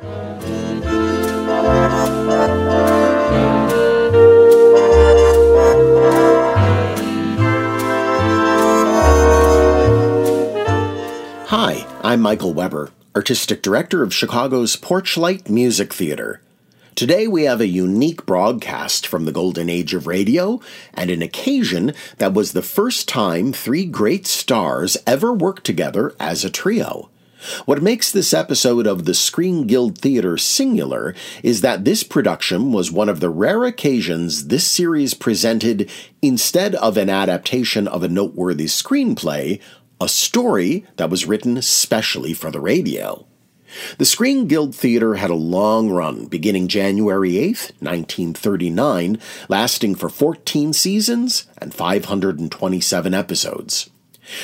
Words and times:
Hi, 0.00 0.14
I'm 12.04 12.20
Michael 12.20 12.52
Weber, 12.54 12.92
Artistic 13.16 13.60
Director 13.60 14.04
of 14.04 14.14
Chicago's 14.14 14.76
Porchlight 14.76 15.48
Music 15.48 15.92
Theater. 15.92 16.40
Today 16.94 17.26
we 17.26 17.42
have 17.42 17.60
a 17.60 17.66
unique 17.66 18.24
broadcast 18.24 19.04
from 19.04 19.24
the 19.24 19.32
golden 19.32 19.68
age 19.68 19.94
of 19.94 20.06
radio 20.06 20.60
and 20.94 21.10
an 21.10 21.22
occasion 21.22 21.92
that 22.18 22.34
was 22.34 22.52
the 22.52 22.62
first 22.62 23.08
time 23.08 23.52
three 23.52 23.84
great 23.84 24.28
stars 24.28 24.96
ever 25.08 25.32
worked 25.32 25.64
together 25.64 26.14
as 26.20 26.44
a 26.44 26.50
trio. 26.50 27.10
What 27.66 27.82
makes 27.82 28.10
this 28.10 28.34
episode 28.34 28.86
of 28.86 29.04
the 29.04 29.14
Screen 29.14 29.66
Guild 29.66 29.98
Theater 29.98 30.36
singular 30.36 31.14
is 31.42 31.60
that 31.60 31.84
this 31.84 32.02
production 32.02 32.72
was 32.72 32.90
one 32.90 33.08
of 33.08 33.20
the 33.20 33.30
rare 33.30 33.64
occasions 33.64 34.48
this 34.48 34.66
series 34.66 35.14
presented, 35.14 35.88
instead 36.20 36.74
of 36.76 36.96
an 36.96 37.08
adaptation 37.08 37.86
of 37.86 38.02
a 38.02 38.08
noteworthy 38.08 38.64
screenplay, 38.64 39.60
a 40.00 40.08
story 40.08 40.84
that 40.96 41.10
was 41.10 41.26
written 41.26 41.62
specially 41.62 42.34
for 42.34 42.50
the 42.50 42.60
radio. 42.60 43.24
The 43.98 44.04
Screen 44.04 44.48
Guild 44.48 44.74
Theater 44.74 45.16
had 45.16 45.30
a 45.30 45.34
long 45.34 45.90
run, 45.90 46.26
beginning 46.26 46.68
January 46.68 47.36
8, 47.38 47.72
1939, 47.80 49.18
lasting 49.48 49.94
for 49.94 50.08
14 50.08 50.72
seasons 50.72 51.46
and 51.58 51.74
527 51.74 53.14
episodes. 53.14 53.90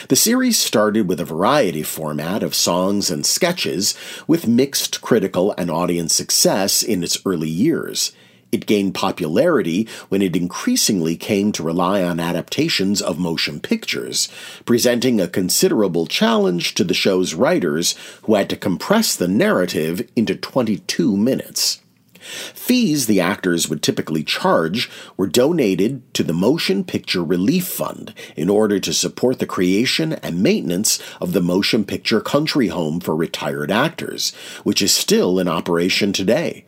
The 0.08 0.16
series 0.16 0.58
started 0.58 1.08
with 1.08 1.20
a 1.20 1.24
variety 1.24 1.82
format 1.82 2.42
of 2.42 2.54
songs 2.54 3.10
and 3.10 3.24
sketches, 3.24 3.94
with 4.26 4.48
mixed 4.48 5.00
critical 5.00 5.54
and 5.58 5.70
audience 5.70 6.14
success 6.14 6.82
in 6.82 7.02
its 7.02 7.18
early 7.26 7.48
years. 7.48 8.12
It 8.54 8.66
gained 8.66 8.94
popularity 8.94 9.88
when 10.10 10.22
it 10.22 10.36
increasingly 10.36 11.16
came 11.16 11.50
to 11.52 11.62
rely 11.64 12.04
on 12.04 12.20
adaptations 12.20 13.02
of 13.02 13.18
motion 13.18 13.58
pictures, 13.58 14.28
presenting 14.64 15.20
a 15.20 15.26
considerable 15.26 16.06
challenge 16.06 16.74
to 16.74 16.84
the 16.84 16.94
show's 16.94 17.34
writers 17.34 17.96
who 18.22 18.34
had 18.36 18.48
to 18.50 18.56
compress 18.56 19.16
the 19.16 19.26
narrative 19.26 20.08
into 20.14 20.36
22 20.36 21.16
minutes. 21.16 21.80
Fees 22.24 23.06
the 23.06 23.20
actors 23.20 23.68
would 23.68 23.82
typically 23.82 24.24
charge 24.24 24.90
were 25.16 25.26
donated 25.26 26.02
to 26.14 26.22
the 26.22 26.32
Motion 26.32 26.84
Picture 26.84 27.22
Relief 27.22 27.66
Fund 27.66 28.14
in 28.36 28.48
order 28.48 28.80
to 28.80 28.92
support 28.92 29.38
the 29.38 29.46
creation 29.46 30.14
and 30.14 30.42
maintenance 30.42 30.98
of 31.20 31.32
the 31.32 31.42
Motion 31.42 31.84
Picture 31.84 32.20
Country 32.20 32.68
Home 32.68 33.00
for 33.00 33.14
Retired 33.14 33.70
Actors, 33.70 34.34
which 34.62 34.80
is 34.82 34.94
still 34.94 35.38
in 35.38 35.48
operation 35.48 36.12
today. 36.12 36.64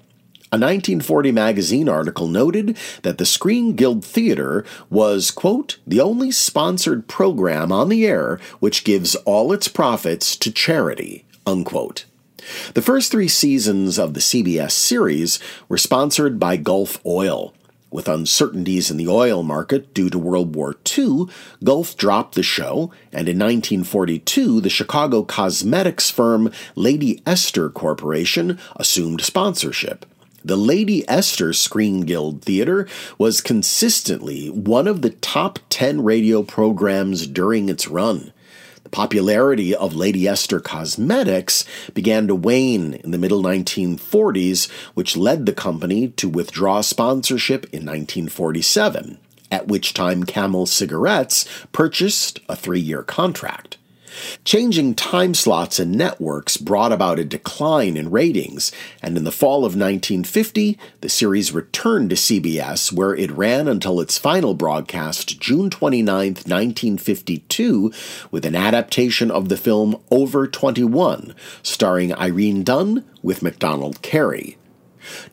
A 0.53 0.59
1940 0.59 1.33
magazine 1.33 1.89
article 1.89 2.29
noted 2.29 2.79
that 3.03 3.19
the 3.19 3.27
Screen 3.27 3.75
Guild 3.75 4.05
Theater 4.05 4.65
was, 4.89 5.33
quote, 5.33 5.79
the 5.85 6.01
only 6.01 6.31
sponsored 6.31 7.09
program 7.09 7.73
on 7.73 7.89
the 7.89 8.07
air 8.07 8.39
which 8.61 8.85
gives 8.85 9.17
all 9.27 9.53
its 9.53 9.67
profits 9.67 10.37
to 10.37 10.53
charity, 10.53 11.25
unquote. 11.45 12.05
The 12.75 12.83
first 12.83 13.11
three 13.11 13.29
seasons 13.29 13.99
of 13.99 14.15
the 14.15 14.21
CBS 14.21 14.73
series 14.73 15.39
were 15.69 15.79
sponsored 15.79 16.39
by 16.39 16.57
Gulf 16.57 17.01
Oil. 17.05 17.55
With 17.91 18.09
uncertainties 18.09 18.91
in 18.91 18.97
the 18.97 19.09
oil 19.09 19.43
market 19.43 19.95
due 19.95 20.11
to 20.11 20.19
World 20.19 20.55
War 20.55 20.75
II, 20.99 21.27
Gulf 21.63 21.97
dropped 21.97 22.35
the 22.35 22.43
show, 22.43 22.91
and 23.13 23.29
in 23.29 23.39
1942, 23.39 24.61
the 24.61 24.69
Chicago 24.69 25.23
cosmetics 25.23 26.11
firm 26.11 26.51
Lady 26.75 27.23
Esther 27.25 27.71
Corporation 27.71 28.59
assumed 28.75 29.23
sponsorship. 29.23 30.05
The 30.45 30.57
Lady 30.57 31.09
Esther 31.09 31.53
Screen 31.53 32.03
Guild 32.03 32.43
Theater 32.43 32.87
was 33.19 33.41
consistently 33.41 34.49
one 34.49 34.87
of 34.87 35.03
the 35.03 35.11
top 35.11 35.59
10 35.71 36.05
radio 36.05 36.43
programs 36.43 37.27
during 37.27 37.69
its 37.69 37.89
run. 37.89 38.33
Popularity 38.97 39.75
of 39.75 39.95
Lady 39.95 40.27
Esther 40.27 40.59
Cosmetics 40.59 41.67
began 41.93 42.27
to 42.29 42.35
wane 42.35 42.95
in 42.95 43.11
the 43.11 43.19
middle 43.19 43.43
1940s, 43.43 44.71
which 44.95 45.19
led 45.19 45.45
the 45.45 45.53
company 45.53 46.09
to 46.17 46.31
withdraw 46.31 46.81
sponsorship 46.81 47.65
in 47.65 47.85
1947, 47.85 49.19
at 49.51 49.69
which 49.69 49.93
time 49.93 50.25
Camel 50.25 50.65
Cigarettes 50.65 51.47
purchased 51.73 52.41
a 52.49 52.57
three 52.57 52.81
year 52.81 53.03
contract. 53.03 53.77
Changing 54.45 54.95
time 54.95 55.35
slots 55.35 55.79
and 55.79 55.93
networks 55.93 56.57
brought 56.57 56.93
about 56.93 57.19
a 57.19 57.25
decline 57.25 57.97
in 57.97 58.11
ratings, 58.11 58.73
and 59.03 59.17
in 59.17 59.25
the 59.25 59.33
fall 59.33 59.59
of 59.59 59.77
1950, 59.77 60.79
the 61.01 61.09
series 61.09 61.53
returned 61.53 62.11
to 62.11 62.17
CBS, 62.17 62.93
where 62.93 63.15
it 63.15 63.31
ran 63.31 63.69
until 63.69 64.01
its 64.01 64.19
final 64.19 64.55
broadcast 64.55 65.41
June 65.41 65.71
29, 65.71 66.35
1952, 66.35 67.93
with 68.31 68.45
an 68.45 68.55
adaptation 68.55 69.31
of 69.31 69.49
the 69.49 69.57
film 69.57 70.01
Over 70.11 70.47
21, 70.47 71.35
starring 71.63 72.15
Irene 72.15 72.65
Dunne 72.65 73.05
with 73.23 73.43
MacDonald 73.43 74.03
Carey. 74.03 74.57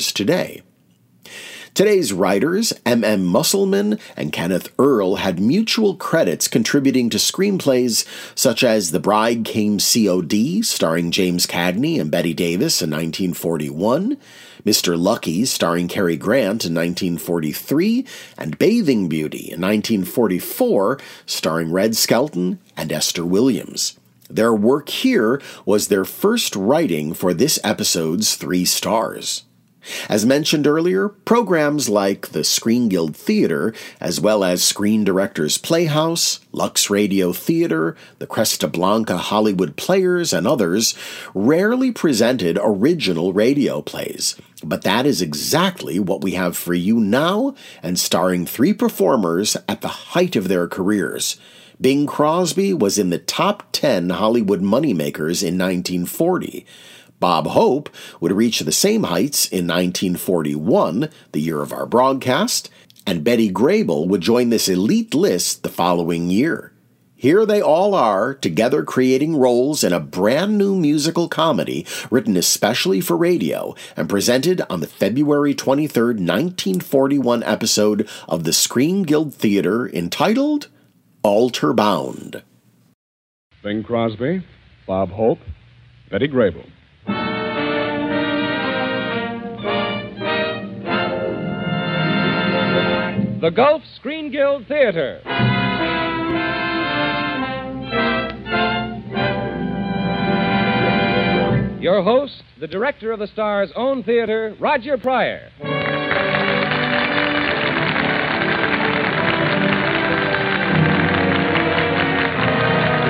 today. 0.00 0.62
Today's 1.74 2.12
writers, 2.12 2.74
M. 2.84 3.02
M. 3.02 3.24
Musselman 3.24 3.98
and 4.14 4.30
Kenneth 4.30 4.70
Earle, 4.78 5.16
had 5.16 5.40
mutual 5.40 5.96
credits 5.96 6.46
contributing 6.46 7.08
to 7.08 7.16
screenplays 7.16 8.06
such 8.34 8.62
as 8.62 8.90
The 8.90 9.00
Bride 9.00 9.46
Came 9.46 9.78
COD, 9.78 10.62
starring 10.66 11.10
James 11.10 11.46
Cagney 11.46 11.98
and 11.98 12.10
Bette 12.10 12.34
Davis 12.34 12.82
in 12.82 12.90
1941, 12.90 14.18
Mr. 14.66 15.00
Lucky, 15.00 15.46
starring 15.46 15.88
Cary 15.88 16.18
Grant 16.18 16.66
in 16.66 16.74
1943, 16.74 18.04
and 18.36 18.58
Bathing 18.58 19.08
Beauty 19.08 19.50
in 19.50 19.62
1944, 19.62 21.00
starring 21.24 21.72
Red 21.72 21.96
Skelton 21.96 22.58
and 22.76 22.92
Esther 22.92 23.24
Williams. 23.24 23.98
Their 24.28 24.52
work 24.52 24.90
here 24.90 25.40
was 25.64 25.88
their 25.88 26.04
first 26.04 26.54
writing 26.54 27.14
for 27.14 27.32
this 27.32 27.58
episode's 27.64 28.36
three 28.36 28.66
stars. 28.66 29.44
As 30.08 30.24
mentioned 30.24 30.66
earlier, 30.66 31.08
programs 31.08 31.88
like 31.88 32.28
the 32.28 32.44
Screen 32.44 32.88
Guild 32.88 33.16
Theater, 33.16 33.74
as 34.00 34.20
well 34.20 34.44
as 34.44 34.62
Screen 34.62 35.04
Directors 35.04 35.58
Playhouse, 35.58 36.40
Lux 36.52 36.88
Radio 36.88 37.32
Theater, 37.32 37.96
the 38.18 38.26
Cresta 38.26 38.70
Blanca 38.70 39.16
Hollywood 39.16 39.76
Players, 39.76 40.32
and 40.32 40.46
others, 40.46 40.94
rarely 41.34 41.90
presented 41.90 42.58
original 42.62 43.32
radio 43.32 43.82
plays. 43.82 44.36
But 44.64 44.82
that 44.82 45.06
is 45.06 45.20
exactly 45.20 45.98
what 45.98 46.22
we 46.22 46.32
have 46.32 46.56
for 46.56 46.74
you 46.74 47.00
now, 47.00 47.54
and 47.82 47.98
starring 47.98 48.46
three 48.46 48.72
performers 48.72 49.56
at 49.68 49.80
the 49.80 49.88
height 49.88 50.36
of 50.36 50.48
their 50.48 50.68
careers. 50.68 51.36
Bing 51.80 52.06
Crosby 52.06 52.72
was 52.72 52.96
in 52.96 53.10
the 53.10 53.18
top 53.18 53.64
10 53.72 54.10
Hollywood 54.10 54.62
moneymakers 54.62 55.42
in 55.42 55.58
1940. 55.58 56.64
Bob 57.22 57.46
Hope 57.46 57.88
would 58.20 58.32
reach 58.32 58.58
the 58.58 58.72
same 58.72 59.04
heights 59.04 59.46
in 59.46 59.68
1941, 59.68 61.08
the 61.30 61.40
year 61.40 61.62
of 61.62 61.72
our 61.72 61.86
broadcast, 61.86 62.68
and 63.06 63.22
Betty 63.22 63.48
Grable 63.48 64.08
would 64.08 64.20
join 64.20 64.50
this 64.50 64.68
elite 64.68 65.14
list 65.14 65.62
the 65.62 65.68
following 65.68 66.30
year. 66.30 66.72
Here 67.14 67.46
they 67.46 67.62
all 67.62 67.94
are, 67.94 68.34
together 68.34 68.82
creating 68.82 69.36
roles 69.36 69.84
in 69.84 69.92
a 69.92 70.00
brand 70.00 70.58
new 70.58 70.74
musical 70.74 71.28
comedy 71.28 71.86
written 72.10 72.36
especially 72.36 73.00
for 73.00 73.16
radio 73.16 73.76
and 73.96 74.08
presented 74.08 74.60
on 74.68 74.80
the 74.80 74.88
February 74.88 75.54
23, 75.54 76.02
1941 76.02 77.44
episode 77.44 78.08
of 78.28 78.42
the 78.42 78.52
Screen 78.52 79.04
Guild 79.04 79.32
Theater 79.32 79.88
entitled 79.88 80.66
Altar 81.22 81.72
Bound. 81.72 82.42
Bing 83.62 83.84
Crosby, 83.84 84.42
Bob 84.88 85.10
Hope, 85.10 85.38
Betty 86.10 86.26
Grable. 86.26 86.66
The 93.42 93.50
Gulf 93.50 93.82
Screen 93.96 94.30
Guild 94.30 94.68
Theater. 94.68 95.20
Your 101.80 102.04
host, 102.04 102.44
the 102.60 102.68
director 102.68 103.10
of 103.10 103.18
the 103.18 103.26
Star's 103.26 103.72
own 103.74 104.04
theater, 104.04 104.54
Roger 104.60 104.96
Pryor. 104.96 105.50
Good 105.58 105.66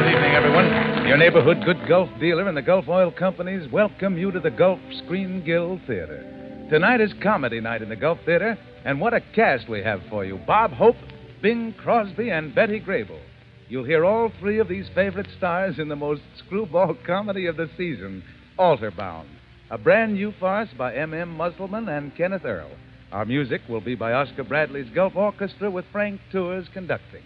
evening, 0.08 0.32
everyone. 0.34 1.06
Your 1.06 1.18
neighborhood 1.18 1.58
good 1.66 1.86
Gulf 1.86 2.08
dealer 2.18 2.48
and 2.48 2.56
the 2.56 2.62
Gulf 2.62 2.88
Oil 2.88 3.12
Companies 3.12 3.70
welcome 3.70 4.16
you 4.16 4.32
to 4.32 4.40
the 4.40 4.50
Gulf 4.50 4.80
Screen 5.04 5.44
Guild 5.44 5.82
Theater. 5.86 6.66
Tonight 6.70 7.02
is 7.02 7.12
comedy 7.22 7.60
night 7.60 7.82
in 7.82 7.90
the 7.90 7.96
Gulf 7.96 8.16
Theater, 8.24 8.56
and 8.84 9.00
what 9.00 9.14
a 9.14 9.20
cast 9.20 9.68
we 9.68 9.82
have 9.82 10.02
for 10.10 10.24
you 10.24 10.38
Bob 10.46 10.72
Hope, 10.72 10.96
Bing 11.40 11.74
Crosby, 11.74 12.30
and 12.30 12.54
Betty 12.54 12.80
Grable. 12.80 13.20
You'll 13.68 13.84
hear 13.84 14.04
all 14.04 14.30
three 14.38 14.58
of 14.58 14.68
these 14.68 14.86
favorite 14.94 15.28
stars 15.36 15.78
in 15.78 15.88
the 15.88 15.96
most 15.96 16.22
screwball 16.38 16.96
comedy 17.06 17.46
of 17.46 17.56
the 17.56 17.70
season, 17.76 18.22
Altarbound, 18.58 19.26
a 19.70 19.78
brand 19.78 20.14
new 20.14 20.32
farce 20.38 20.68
by 20.76 20.94
M.M. 20.94 21.30
Musselman 21.30 21.88
and 21.88 22.14
Kenneth 22.16 22.44
Earle. 22.44 22.76
Our 23.12 23.24
music 23.24 23.62
will 23.68 23.80
be 23.80 23.94
by 23.94 24.12
Oscar 24.12 24.44
Bradley's 24.44 24.90
Gulf 24.94 25.16
Orchestra 25.16 25.70
with 25.70 25.84
Frank 25.92 26.20
Tours 26.30 26.66
conducting. 26.72 27.22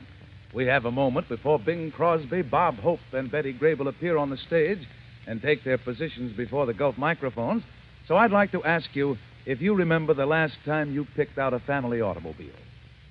We 0.54 0.66
have 0.66 0.84
a 0.84 0.90
moment 0.90 1.28
before 1.28 1.58
Bing 1.58 1.90
Crosby, 1.90 2.42
Bob 2.42 2.76
Hope, 2.76 3.00
and 3.12 3.30
Betty 3.30 3.52
Grable 3.52 3.88
appear 3.88 4.16
on 4.16 4.30
the 4.30 4.36
stage 4.36 4.86
and 5.26 5.42
take 5.42 5.64
their 5.64 5.78
positions 5.78 6.36
before 6.36 6.66
the 6.66 6.74
Gulf 6.74 6.96
microphones. 6.96 7.62
So 8.08 8.16
I'd 8.16 8.30
like 8.30 8.52
to 8.52 8.64
ask 8.64 8.88
you 8.94 9.16
if 9.46 9.60
you 9.60 9.74
remember 9.74 10.12
the 10.12 10.26
last 10.26 10.54
time 10.64 10.92
you 10.92 11.06
picked 11.14 11.38
out 11.38 11.54
a 11.54 11.60
family 11.60 12.00
automobile. 12.00 12.50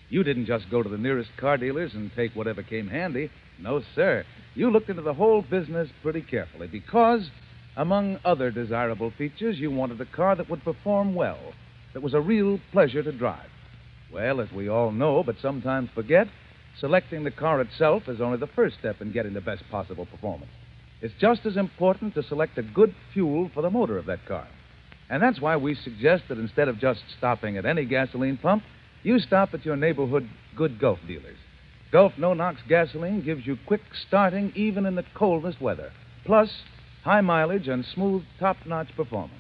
You 0.10 0.22
didn't 0.24 0.46
just 0.46 0.70
go 0.70 0.84
to 0.84 0.90
the 0.90 0.98
nearest 0.98 1.30
car 1.40 1.58
dealers 1.58 1.94
and 1.94 2.12
take 2.14 2.36
whatever 2.36 2.62
came 2.62 2.90
handy. 2.90 3.32
No, 3.60 3.82
sir. 3.96 4.26
You 4.54 4.70
looked 4.70 4.90
into 4.90 5.02
the 5.02 5.14
whole 5.14 5.42
business 5.42 5.90
pretty 6.04 6.22
carefully 6.22 6.68
because, 6.68 7.30
among 7.78 8.20
other 8.26 8.52
desirable 8.52 9.12
features, 9.18 9.58
you 9.58 9.72
wanted 9.72 10.00
a 10.02 10.06
car 10.06 10.36
that 10.36 10.50
would 10.50 10.64
perform 10.64 11.16
well, 11.16 11.40
that 11.94 12.04
was 12.04 12.14
a 12.14 12.20
real 12.20 12.60
pleasure 12.74 13.02
to 13.02 13.14
drive. 13.14 13.50
Well, 14.12 14.42
as 14.42 14.52
we 14.52 14.68
all 14.68 14.92
know, 14.92 15.24
but 15.24 15.38
sometimes 15.42 15.90
forget, 15.96 16.28
selecting 16.80 17.24
the 17.24 17.32
car 17.32 17.62
itself 17.62 18.04
is 18.08 18.20
only 18.20 18.38
the 18.38 18.48
first 18.48 18.78
step 18.78 19.00
in 19.00 19.14
getting 19.14 19.34
the 19.34 19.42
best 19.42 19.64
possible 19.72 20.06
performance. 20.06 20.52
It's 21.02 21.16
just 21.20 21.46
as 21.46 21.56
important 21.56 22.14
to 22.16 22.24
select 22.24 22.58
a 22.58 22.64
good 22.64 22.94
fuel 23.14 23.50
for 23.54 23.62
the 23.62 23.70
motor 23.70 23.98
of 23.98 24.06
that 24.08 24.26
car. 24.26 24.48
And 25.10 25.22
that's 25.22 25.40
why 25.40 25.58
we 25.58 25.76
suggest 25.76 26.24
that 26.30 26.40
instead 26.40 26.68
of 26.68 26.80
just 26.80 27.02
stopping 27.18 27.58
at 27.58 27.66
any 27.66 27.86
gasoline 27.86 28.38
pump, 28.38 28.64
you 29.04 29.20
stop 29.20 29.54
at 29.54 29.66
your 29.66 29.76
neighborhood 29.76 30.28
good 30.56 30.80
Gulf 30.80 31.00
dealers. 31.08 31.38
Gulf 31.92 32.14
No 32.18 32.34
Nox 32.34 32.60
gasoline 32.68 33.22
gives 33.22 33.46
you 33.46 33.58
quick 33.68 33.82
starting 34.08 34.52
even 34.56 34.86
in 34.86 34.96
the 34.96 35.06
coldest 35.14 35.62
weather, 35.62 35.92
plus 36.26 36.50
high 37.04 37.22
mileage 37.22 37.68
and 37.68 37.86
smooth, 37.94 38.24
top 38.40 38.58
notch 38.66 38.90
performance. 38.96 39.34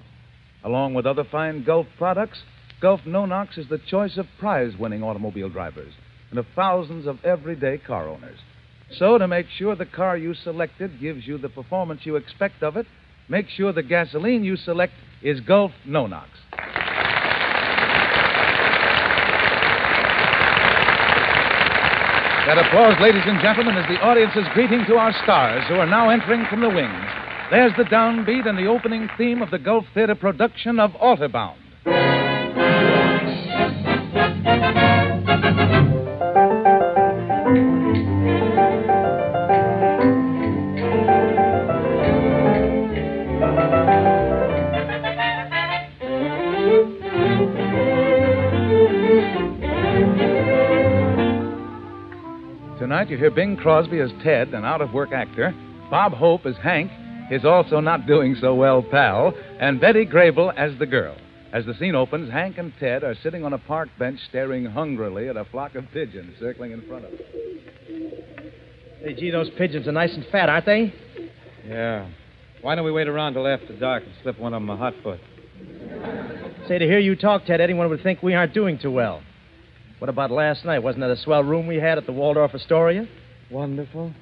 Along 0.63 0.94
with 0.94 1.07
other 1.07 1.23
fine 1.23 1.63
Gulf 1.63 1.88
products, 1.97 2.39
Gulf 2.79 3.01
No 3.06 3.25
Nox 3.25 3.57
is 3.57 3.67
the 3.67 3.79
choice 3.89 4.17
of 4.17 4.27
prize 4.39 4.73
winning 4.77 5.03
automobile 5.03 5.50
drivers 5.50 5.94
and 6.29 6.38
of 6.38 6.45
thousands 6.56 7.07
of 7.07 7.23
everyday 7.25 7.77
car 7.79 8.07
owners. 8.07 8.38
So, 9.00 9.17
to 9.17 9.27
make 9.27 9.47
sure 9.57 9.75
the 9.75 9.85
car 9.85 10.15
you 10.15 10.35
selected 10.35 11.01
gives 11.01 11.25
you 11.25 11.39
the 11.39 11.50
performance 11.50 12.01
you 12.03 12.17
expect 12.17 12.62
of 12.62 12.77
it, 12.77 12.85
make 13.27 13.50
sure 13.50 13.73
the 13.73 13.81
gasoline 13.81 14.44
you 14.44 14.56
select 14.57 14.94
is 15.25 15.42
Gulf 15.42 15.72
No 15.86 16.06
Nox. 16.06 16.30
That 22.45 22.60
applause, 22.60 22.94
ladies 23.01 23.24
and 23.25 23.42
gentlemen, 23.42 23.75
is 23.75 23.88
the 23.88 24.00
audience's 24.01 24.45
greeting 24.54 24.86
to 24.86 24.98
our 24.98 25.12
stars 25.24 25.63
who 25.68 25.75
are 25.75 25.88
now 25.88 26.10
entering 26.10 26.45
from 26.48 26.62
the 26.62 26.69
wings. 26.69 27.06
There's 27.50 27.74
the 27.75 27.86
downbeat 27.86 28.48
and 28.48 28.56
the 28.56 28.68
opening 28.68 29.10
theme 29.18 29.42
of 29.42 29.50
the 29.50 29.57
Gulf 29.57 29.86
Theater 29.95 30.13
production 30.13 30.80
of 30.80 30.92
Altarbound. 30.92 31.64
Tonight 52.85 53.09
you 53.09 53.17
hear 53.17 53.31
Bing 53.31 53.57
Crosby 53.57 53.99
as 53.99 54.11
Ted, 54.23 54.49
an 54.49 54.63
out 54.63 54.79
of 54.79 54.93
work 54.93 55.11
actor, 55.11 55.55
Bob 55.89 56.13
Hope 56.13 56.45
as 56.45 56.55
Hank, 56.57 56.91
his 57.31 57.43
also 57.43 57.79
not 57.79 58.05
doing 58.05 58.35
so 58.39 58.53
well 58.53 58.83
pal, 58.83 59.33
and 59.59 59.81
Betty 59.81 60.05
Grable 60.05 60.53
as 60.55 60.77
the 60.77 60.85
girl. 60.85 61.17
As 61.51 61.65
the 61.65 61.73
scene 61.79 61.95
opens, 61.95 62.31
Hank 62.31 62.59
and 62.59 62.71
Ted 62.79 63.03
are 63.03 63.15
sitting 63.23 63.43
on 63.43 63.53
a 63.53 63.57
park 63.57 63.89
bench 63.97 64.19
staring 64.29 64.65
hungrily 64.65 65.27
at 65.29 65.35
a 65.35 65.45
flock 65.45 65.73
of 65.73 65.85
pigeons 65.93 66.35
circling 66.39 66.73
in 66.73 66.87
front 66.87 67.05
of 67.05 67.11
them. 67.11 67.19
Hey, 68.99 69.15
gee, 69.15 69.31
those 69.31 69.49
pigeons 69.57 69.88
are 69.88 69.91
nice 69.91 70.13
and 70.13 70.23
fat, 70.31 70.47
aren't 70.47 70.67
they? 70.67 70.93
Yeah. 71.67 72.07
Why 72.61 72.75
don't 72.75 72.85
we 72.85 72.91
wait 72.91 73.07
around 73.07 73.33
till 73.33 73.47
after 73.47 73.75
dark 73.79 74.03
and 74.03 74.13
slip 74.21 74.38
one 74.38 74.53
of 74.53 74.61
them 74.61 74.69
a 74.69 74.77
hot 74.77 74.93
foot? 75.01 75.19
Say, 76.67 76.77
to 76.77 76.85
hear 76.85 76.99
you 76.99 77.15
talk, 77.15 77.45
Ted, 77.45 77.61
anyone 77.61 77.89
would 77.89 78.03
think 78.03 78.21
we 78.21 78.35
aren't 78.35 78.53
doing 78.53 78.77
too 78.77 78.91
well. 78.91 79.23
What 80.00 80.09
about 80.09 80.31
last 80.31 80.65
night? 80.65 80.80
Wasn't 80.80 81.01
that 81.01 81.12
a 81.12 81.18
swell 81.18 81.44
room 81.44 81.68
we 81.68 81.77
had 81.77 81.97
at 81.97 82.06
the 82.06 82.12
Waldorf 82.12 82.53
Astoria? 82.53 83.07
Wonderful. 83.50 84.13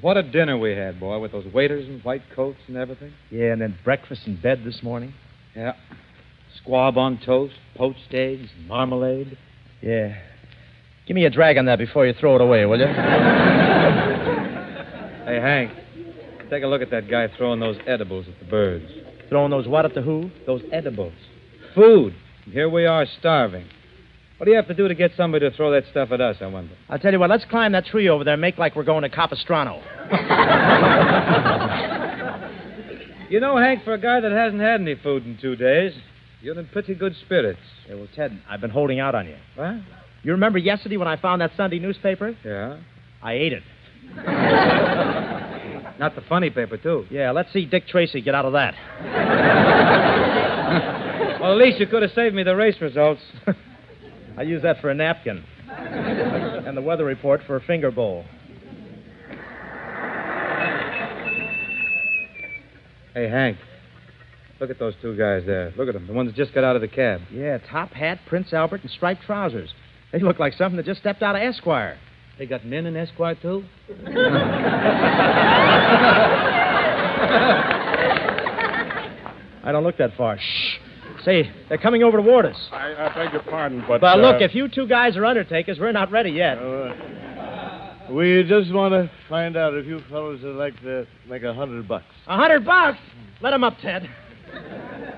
What 0.00 0.16
a 0.16 0.22
dinner 0.22 0.58
we 0.58 0.72
had, 0.72 0.98
boy, 0.98 1.18
with 1.18 1.32
those 1.32 1.46
waiters 1.52 1.88
in 1.88 2.00
white 2.00 2.22
coats 2.34 2.58
and 2.66 2.76
everything. 2.76 3.12
Yeah, 3.30 3.52
and 3.52 3.60
then 3.60 3.78
breakfast 3.84 4.22
in 4.26 4.40
bed 4.40 4.62
this 4.64 4.82
morning. 4.82 5.14
Yeah. 5.54 5.74
Squab 6.60 6.96
on 6.96 7.20
toast, 7.24 7.54
poached 7.76 8.12
eggs, 8.12 8.48
marmalade. 8.66 9.38
Yeah. 9.80 10.18
Give 11.06 11.14
me 11.14 11.24
a 11.24 11.30
drag 11.30 11.56
on 11.58 11.66
that 11.66 11.78
before 11.78 12.06
you 12.06 12.14
throw 12.14 12.34
it 12.36 12.40
away, 12.40 12.64
will 12.66 12.80
you? 12.80 12.86
Hey, 15.26 15.40
Hank, 15.40 15.72
take 16.50 16.62
a 16.62 16.68
look 16.68 16.82
at 16.82 16.90
that 16.92 17.10
guy 17.10 17.26
throwing 17.36 17.58
those 17.58 17.76
edibles 17.84 18.26
at 18.28 18.38
the 18.38 18.44
birds. 18.44 18.84
Throwing 19.28 19.50
those 19.50 19.66
what 19.66 19.84
at 19.84 19.92
the 19.92 20.02
who? 20.02 20.30
Those 20.46 20.62
edibles. 20.70 21.14
Food. 21.74 22.14
Here 22.44 22.68
we 22.68 22.86
are 22.86 23.04
starving. 23.18 23.66
What 24.38 24.44
do 24.44 24.50
you 24.50 24.56
have 24.56 24.68
to 24.68 24.74
do 24.74 24.86
to 24.86 24.94
get 24.94 25.12
somebody 25.16 25.48
to 25.48 25.56
throw 25.56 25.70
that 25.72 25.84
stuff 25.90 26.12
at 26.12 26.20
us, 26.20 26.36
I 26.40 26.46
wonder? 26.46 26.74
I'll 26.90 26.98
tell 26.98 27.12
you 27.12 27.18
what, 27.18 27.30
let's 27.30 27.44
climb 27.46 27.72
that 27.72 27.86
tree 27.86 28.08
over 28.08 28.22
there 28.22 28.34
and 28.34 28.40
make 28.40 28.58
like 28.58 28.76
we're 28.76 28.84
going 28.84 29.02
to 29.02 29.08
Capistrano. 29.08 29.82
You 33.28 33.40
know, 33.40 33.56
Hank, 33.56 33.82
for 33.82 33.92
a 33.92 33.98
guy 33.98 34.20
that 34.20 34.30
hasn't 34.30 34.62
had 34.62 34.80
any 34.80 34.94
food 34.94 35.26
in 35.26 35.36
two 35.42 35.56
days, 35.56 35.92
you're 36.42 36.56
in 36.56 36.66
pretty 36.66 36.94
good 36.94 37.12
spirits. 37.24 37.58
Yeah, 37.88 37.96
well, 37.96 38.06
Ted, 38.14 38.40
I've 38.48 38.60
been 38.60 38.70
holding 38.70 39.00
out 39.00 39.16
on 39.16 39.26
you. 39.26 39.34
What? 39.56 39.74
You 40.22 40.30
remember 40.32 40.58
yesterday 40.58 40.96
when 40.96 41.08
I 41.08 41.16
found 41.16 41.40
that 41.40 41.50
Sunday 41.56 41.80
newspaper? 41.80 42.36
Yeah. 42.44 42.76
I 43.22 43.32
ate 43.32 43.52
it. 43.52 43.62
Not 45.98 46.14
the 46.14 46.20
funny 46.28 46.50
paper, 46.50 46.76
too. 46.76 47.06
Yeah, 47.10 47.32
let's 47.32 47.52
see 47.52 47.64
Dick 47.64 47.88
Tracy 47.88 48.20
get 48.20 48.34
out 48.34 48.44
of 48.44 48.52
that. 48.52 48.74
Well, 51.38 51.52
at 51.52 51.58
least 51.58 51.78
you 51.78 51.86
could 51.86 52.02
have 52.02 52.10
saved 52.12 52.34
me 52.34 52.42
the 52.42 52.56
race 52.56 52.76
results. 52.80 53.20
I 54.36 54.42
use 54.42 54.62
that 54.62 54.80
for 54.80 54.90
a 54.90 54.94
napkin. 54.94 55.44
and 55.68 56.76
the 56.76 56.82
weather 56.82 57.04
report 57.04 57.40
for 57.46 57.56
a 57.56 57.60
finger 57.60 57.90
bowl. 57.90 58.24
Hey, 63.14 63.28
Hank. 63.30 63.56
Look 64.60 64.70
at 64.70 64.78
those 64.78 64.94
two 65.00 65.16
guys 65.16 65.44
there. 65.46 65.72
Look 65.76 65.88
at 65.88 65.94
them. 65.94 66.06
The 66.06 66.12
ones 66.12 66.30
that 66.30 66.36
just 66.36 66.54
got 66.54 66.64
out 66.64 66.76
of 66.76 66.82
the 66.82 66.88
cab. 66.88 67.22
Yeah, 67.32 67.58
top 67.70 67.92
hat, 67.92 68.20
Prince 68.26 68.52
Albert, 68.52 68.82
and 68.82 68.90
striped 68.90 69.22
trousers. 69.22 69.72
They 70.12 70.20
look 70.20 70.38
like 70.38 70.52
something 70.54 70.76
that 70.76 70.86
just 70.86 71.00
stepped 71.00 71.22
out 71.22 71.34
of 71.34 71.42
Esquire. 71.42 71.98
They 72.38 72.46
got 72.46 72.64
men 72.66 72.86
in 72.86 72.96
Esquire, 72.96 73.34
too? 73.34 73.64
I 79.64 79.72
don't 79.72 79.82
look 79.82 79.96
that 79.98 80.16
far. 80.16 80.38
Shh. 80.38 80.78
Say, 81.26 81.50
they're 81.68 81.76
coming 81.76 82.04
over 82.04 82.18
toward 82.22 82.46
us. 82.46 82.56
I, 82.70 82.94
I 82.94 83.12
beg 83.12 83.32
your 83.32 83.42
pardon, 83.42 83.84
but. 83.88 84.00
But 84.00 84.20
uh, 84.20 84.22
look, 84.22 84.40
if 84.40 84.54
you 84.54 84.68
two 84.68 84.86
guys 84.86 85.16
are 85.16 85.26
undertakers, 85.26 85.76
we're 85.80 85.90
not 85.90 86.12
ready 86.12 86.30
yet. 86.30 86.56
uh, 86.56 86.94
we 88.12 88.44
just 88.48 88.72
want 88.72 88.92
to 88.92 89.10
find 89.28 89.56
out 89.56 89.74
if 89.74 89.86
you 89.86 90.00
fellows 90.08 90.40
would 90.44 90.54
like 90.54 90.80
to 90.82 91.04
make 91.28 91.42
a 91.42 91.52
hundred 91.52 91.88
bucks. 91.88 92.04
A 92.28 92.36
hundred 92.36 92.64
bucks? 92.64 92.98
Let 93.40 93.50
Let 93.50 93.54
'em 93.54 93.64
up, 93.64 93.76
Ted. 93.82 94.08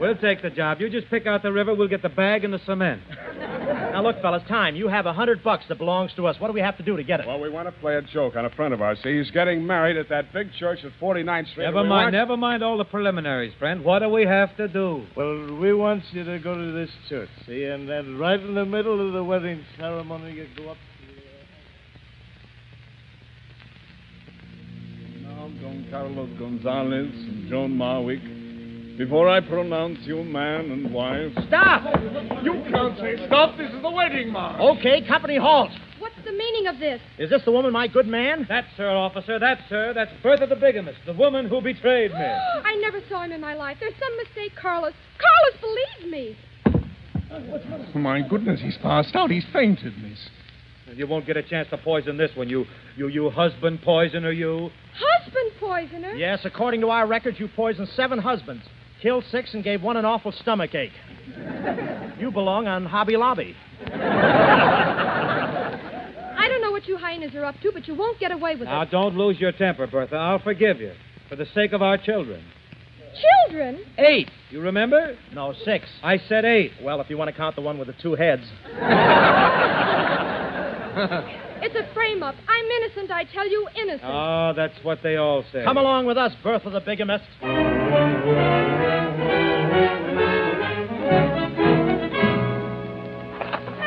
We'll 0.01 0.17
take 0.17 0.41
the 0.41 0.49
job. 0.49 0.81
You 0.81 0.89
just 0.89 1.11
pick 1.11 1.27
out 1.27 1.43
the 1.43 1.53
river, 1.53 1.75
we'll 1.75 1.89
get 1.89 2.01
the 2.01 2.09
bag 2.09 2.43
and 2.43 2.55
the 2.55 2.61
cement. 2.65 3.03
Now, 3.99 4.05
look, 4.05 4.23
fellas, 4.23 4.45
time. 4.47 4.77
You 4.77 4.87
have 4.87 5.07
a 5.07 5.13
hundred 5.13 5.43
bucks 5.43 5.65
that 5.69 5.77
belongs 5.77 6.13
to 6.15 6.27
us. 6.29 6.39
What 6.39 6.47
do 6.47 6.53
we 6.53 6.61
have 6.61 6.77
to 6.77 6.85
do 6.85 6.97
to 6.97 7.03
get 7.03 7.19
it? 7.19 7.27
Well, 7.27 7.41
we 7.41 7.49
want 7.51 7.67
to 7.67 7.73
play 7.81 7.97
a 7.97 8.03
joke 8.03 8.37
on 8.37 8.45
a 8.45 8.51
friend 8.51 8.73
of 8.73 8.81
ours. 8.81 8.97
See, 9.03 9.19
he's 9.19 9.33
getting 9.33 9.67
married 9.67 9.97
at 9.97 10.09
that 10.11 10.33
big 10.33 10.53
church 10.57 10.85
at 10.85 10.93
49th 11.01 11.49
Street. 11.51 11.65
Never 11.65 11.83
mind, 11.83 11.91
want- 11.91 12.13
never 12.13 12.37
mind 12.37 12.63
all 12.63 12.79
the 12.79 12.85
preliminaries, 12.85 13.53
friend. 13.59 13.83
What 13.85 13.99
do 13.99 14.09
we 14.09 14.25
have 14.25 14.57
to 14.59 14.69
do? 14.69 15.05
Well, 15.17 15.57
we 15.57 15.75
want 15.75 16.05
you 16.13 16.23
to 16.23 16.39
go 16.39 16.55
to 16.55 16.71
this 16.73 16.91
church, 17.09 17.29
see, 17.45 17.65
and 17.65 17.89
then 17.89 18.19
right 18.19 18.39
in 18.39 18.55
the 18.55 18.65
middle 18.65 19.05
of 19.05 19.13
the 19.15 19.25
wedding 19.25 19.65
ceremony, 19.77 20.31
you 20.33 20.47
go 20.57 20.71
up 20.71 20.77
to 20.77 21.07
the. 25.23 25.29
Now, 25.29 25.49
Don 25.61 25.87
Carlos 25.91 26.39
Gonzalez 26.39 27.11
and 27.13 27.49
Joan 27.51 27.77
Marwick, 27.77 28.23
before 28.99 29.29
I 29.29 29.41
pronounce 29.41 30.01
you 30.03 30.25
man 30.25 30.73
and 30.73 30.93
wife. 30.93 31.33
Stop! 31.47 31.85
You 32.43 32.65
can't 32.69 32.99
say 32.99 33.15
stop. 33.27 33.57
This 33.57 33.71
is 33.71 33.81
the 33.81 33.91
wedding 33.91 34.33
march. 34.33 34.61
Okay, 34.61 35.07
company 35.07 35.39
halt. 35.39 35.71
What's 36.01 36.17
the 36.25 36.33
meaning 36.33 36.67
of 36.67 36.81
this? 36.81 37.01
Is 37.17 37.31
this 37.31 37.43
the 37.45 37.53
woman, 37.53 37.73
my 37.73 37.87
good 37.87 38.09
man? 38.09 38.45
That's 38.49 38.67
her, 38.77 38.91
officer. 38.91 39.39
That's 39.39 39.63
her. 39.71 39.95
That's 39.95 40.11
Bertha 40.23 40.47
the 40.47 40.57
bigamist, 40.57 40.99
the 41.07 41.13
woman 41.13 41.49
who 41.49 41.61
betrayed 41.61 42.11
me. 42.11 42.19
I 42.65 42.77
never 42.81 43.01
saw 43.09 43.23
him 43.23 43.33
in 43.33 43.41
my 43.41 43.55
life. 43.55 43.77
There's 43.79 43.95
some 44.01 44.17
mistake, 44.17 44.53
Carlos. 44.61 44.93
Carlos, 45.19 45.61
believe 45.61 46.13
me. 46.13 46.37
Oh, 47.31 47.99
my 47.99 48.27
goodness, 48.27 48.61
he's 48.61 48.79
passed 48.79 49.15
out. 49.15 49.31
He's 49.31 49.47
fainted, 49.53 49.97
miss. 50.03 50.19
You 50.97 51.07
won't 51.07 51.27
get 51.27 51.37
a 51.37 51.43
chance 51.43 51.69
to 51.71 51.79
poison 51.79 52.17
this 52.17 52.31
one, 52.35 52.49
you, 52.49 52.65
you, 52.97 53.09
you 53.09 53.31
husband 53.31 53.83
poisoner, 53.83 54.33
you. 54.33 54.71
Husband 54.95 55.53
poisoner? 55.61 56.15
Yes, 56.15 56.41
according 56.45 56.81
to 56.81 56.89
our 56.89 57.07
records, 57.07 57.39
you 57.39 57.49
poisoned 57.55 57.89
seven 57.95 58.19
husbands, 58.19 58.65
killed 59.03 59.25
six, 59.31 59.55
and 59.55 59.65
gave 59.65 59.83
one 59.83 59.97
an 59.97 60.05
awful 60.05 60.33
stomach 60.33 60.75
ache. 60.75 60.93
you 62.19 62.31
belong 62.31 62.67
on 62.67 62.87
Hobby 62.87 63.17
Lobby. 63.17 63.55
I 66.39 66.47
don't 66.49 66.61
know 66.61 66.71
what 66.71 66.87
you 66.87 66.97
hyenas 66.97 67.35
are 67.35 67.45
up 67.45 67.59
to, 67.61 67.73
but 67.73 67.89
you 67.89 67.95
won't 67.95 68.19
get 68.19 68.33
away 68.33 68.57
with 68.57 68.65
Now, 68.65 68.83
it. 68.83 68.93
Now, 68.93 69.03
don't 69.03 69.17
lose 69.17 69.39
your 69.39 69.53
temper, 69.53 69.87
Bertha. 69.87 70.17
I'll 70.17 70.39
forgive 70.41 70.81
you. 70.81 70.93
For 71.29 71.37
the 71.37 71.47
sake 71.55 71.73
of 71.73 71.83
our 71.83 71.99
children. 71.99 72.43
Children? 73.47 73.85
Eight. 73.99 74.31
You 74.51 74.61
remember? 74.61 75.17
No, 75.33 75.55
six. 75.65 75.87
I 76.03 76.19
said 76.29 76.45
eight. 76.45 76.73
Well, 76.83 77.01
if 77.01 77.11
you 77.11 77.19
want 77.19 77.29
to 77.29 77.37
count 77.37 77.57
the 77.57 77.63
one 77.63 77.79
with 77.79 77.89
the 77.89 77.95
two 77.95 78.15
heads. 78.15 78.45
It's 81.61 81.75
a 81.75 81.93
frame 81.95 82.23
up. 82.23 82.35
I'm 82.49 82.65
innocent, 82.65 83.11
I 83.11 83.25
tell 83.25 83.49
you, 83.49 83.69
innocent. 83.75 84.03
Oh, 84.05 84.53
that's 84.57 84.75
what 84.83 85.01
they 85.03 85.17
all 85.17 85.45
say. 85.53 85.65
Come 85.65 85.77
along 85.77 86.07
with 86.07 86.17
us, 86.17 86.33
Bertha 86.43 86.71
the 86.71 86.81
bigamist. 86.81 87.25
Let 87.43 87.53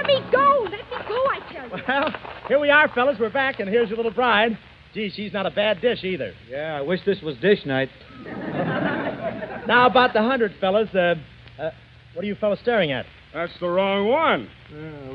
me 0.05 0.19
go. 0.31 0.67
Let 0.69 0.89
me 0.89 0.97
go, 1.07 1.15
I 1.15 1.39
tell 1.51 1.69
you. 1.69 1.83
Well, 1.87 2.13
here 2.47 2.59
we 2.59 2.69
are, 2.69 2.87
fellas. 2.89 3.17
We're 3.19 3.29
back, 3.29 3.59
and 3.59 3.69
here's 3.69 3.89
your 3.89 3.97
little 3.97 4.13
bride. 4.13 4.57
Gee, 4.93 5.09
she's 5.15 5.31
not 5.31 5.45
a 5.45 5.51
bad 5.51 5.79
dish 5.79 6.03
either. 6.03 6.33
Yeah, 6.49 6.77
I 6.77 6.81
wish 6.81 6.99
this 7.05 7.21
was 7.21 7.37
dish 7.37 7.65
night. 7.65 7.89
Now, 9.67 9.85
about 9.85 10.13
the 10.13 10.21
hundred, 10.21 10.53
fellas. 10.59 10.89
Uh, 10.93 11.15
uh, 11.57 11.71
what 12.13 12.23
are 12.23 12.27
you 12.27 12.35
fellas 12.35 12.59
staring 12.59 12.91
at? 12.91 13.05
That's 13.33 13.53
the 13.61 13.69
wrong 13.69 14.07
one. 14.09 14.49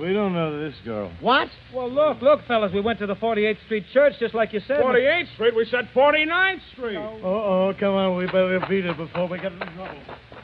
we 0.00 0.12
don't 0.14 0.32
know 0.32 0.58
this 0.58 0.74
girl. 0.84 1.12
What? 1.20 1.48
Well, 1.74 1.90
look, 1.90 2.22
look, 2.22 2.46
fellas. 2.46 2.72
We 2.72 2.80
went 2.80 2.98
to 3.00 3.06
the 3.06 3.16
48th 3.16 3.58
Street 3.66 3.84
Church 3.92 4.14
just 4.18 4.34
like 4.34 4.54
you 4.54 4.60
said. 4.66 4.80
48th 4.80 5.34
Street. 5.34 5.54
We 5.54 5.66
said 5.66 5.90
49th 5.94 6.60
Street. 6.72 6.96
Oh, 6.96 7.20
oh, 7.22 7.74
come 7.78 7.94
on. 7.94 8.16
We 8.16 8.26
better 8.26 8.64
beat 8.68 8.86
it 8.86 8.96
before 8.96 9.28
we 9.28 9.38
get 9.38 9.52
in 9.52 9.58
trouble. 9.58 10.00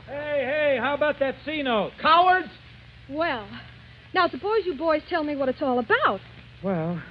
Hey, 0.07 0.45
hey, 0.45 0.79
how 0.81 0.95
about 0.95 1.19
that 1.21 1.35
C 1.47 1.62
note? 1.62 1.93
Cowards! 2.00 2.49
Well, 3.09 3.49
now 4.12 4.29
suppose 4.29 4.67
you 4.67 4.75
boys 4.75 5.00
tell 5.09 5.25
me 5.25 5.37
what 5.37 5.49
it's 5.49 5.62
all 5.62 5.79
about. 5.79 6.21
Well, 6.62 7.02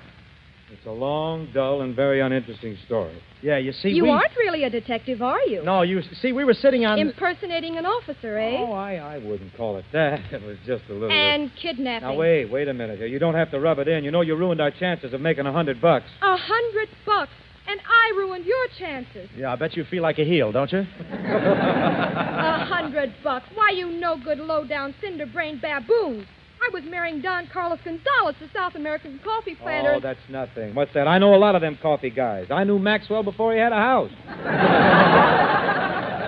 it's 0.71 0.85
a 0.85 0.91
long, 0.91 1.49
dull, 1.53 1.81
and 1.81 1.93
very 1.93 2.21
uninteresting 2.21 2.77
story. 2.85 3.21
Yeah, 3.41 3.57
you 3.57 3.73
see, 3.73 3.89
you 3.89 4.03
we... 4.03 4.09
aren't 4.09 4.35
really 4.37 4.63
a 4.63 4.69
detective, 4.69 5.21
are 5.21 5.41
you? 5.41 5.63
No, 5.63 5.81
you 5.81 6.01
see, 6.21 6.31
we 6.31 6.45
were 6.45 6.53
sitting 6.53 6.85
on. 6.85 6.97
Impersonating 6.97 7.77
an 7.77 7.85
officer, 7.85 8.37
eh? 8.37 8.55
Oh, 8.57 8.71
I, 8.71 8.95
I 8.95 9.17
wouldn't 9.17 9.55
call 9.57 9.77
it 9.77 9.85
that. 9.91 10.19
It 10.31 10.41
was 10.43 10.57
just 10.65 10.83
a 10.89 10.93
little. 10.93 11.11
and 11.11 11.51
kidnapping. 11.61 12.07
Now 12.07 12.15
wait, 12.15 12.49
wait 12.49 12.67
a 12.67 12.73
minute 12.73 12.97
here. 12.99 13.07
You 13.07 13.19
don't 13.19 13.35
have 13.35 13.51
to 13.51 13.59
rub 13.59 13.79
it 13.79 13.87
in. 13.87 14.03
You 14.03 14.11
know 14.11 14.21
you 14.21 14.35
ruined 14.35 14.61
our 14.61 14.71
chances 14.71 15.13
of 15.13 15.19
making 15.19 15.45
a 15.45 15.51
hundred 15.51 15.81
bucks. 15.81 16.05
A 16.21 16.37
hundred 16.37 16.89
bucks. 17.05 17.31
And 17.67 17.79
I 17.79 18.17
ruined 18.17 18.45
your 18.45 18.67
chances. 18.79 19.29
Yeah, 19.37 19.53
I 19.53 19.55
bet 19.55 19.75
you 19.77 19.83
feel 19.85 20.01
like 20.01 20.19
a 20.19 20.25
heel, 20.25 20.51
don't 20.51 20.71
you? 20.71 20.79
A 21.11 22.65
hundred 22.65 23.13
bucks. 23.23 23.45
Why, 23.53 23.71
you 23.75 23.91
no 23.91 24.17
good, 24.21 24.39
low 24.39 24.65
down, 24.65 24.95
cinder 24.99 25.27
brained 25.27 25.61
baboons. 25.61 26.25
I 26.62 26.70
was 26.74 26.84
marrying 26.88 27.22
Don 27.22 27.48
Carlos 27.51 27.80
Gonzalez, 27.84 28.36
the 28.39 28.48
South 28.53 28.75
American 28.75 29.20
coffee 29.24 29.56
planter. 29.56 29.94
Oh, 29.96 30.00
that's 30.00 30.20
nothing. 30.30 30.75
What's 30.75 30.94
that? 30.94 31.08
I 31.08 31.18
know 31.18 31.34
a 31.34 31.38
lot 31.38 31.56
of 31.56 31.62
them 31.62 31.75
coffee 31.82 32.12
guys. 32.12 32.48
I 32.51 32.63
knew 32.63 32.77
Maxwell 32.77 33.24
before 33.24 33.53
he 33.53 33.60
had 33.60 33.72
a 33.72 33.75
house. 33.77 34.12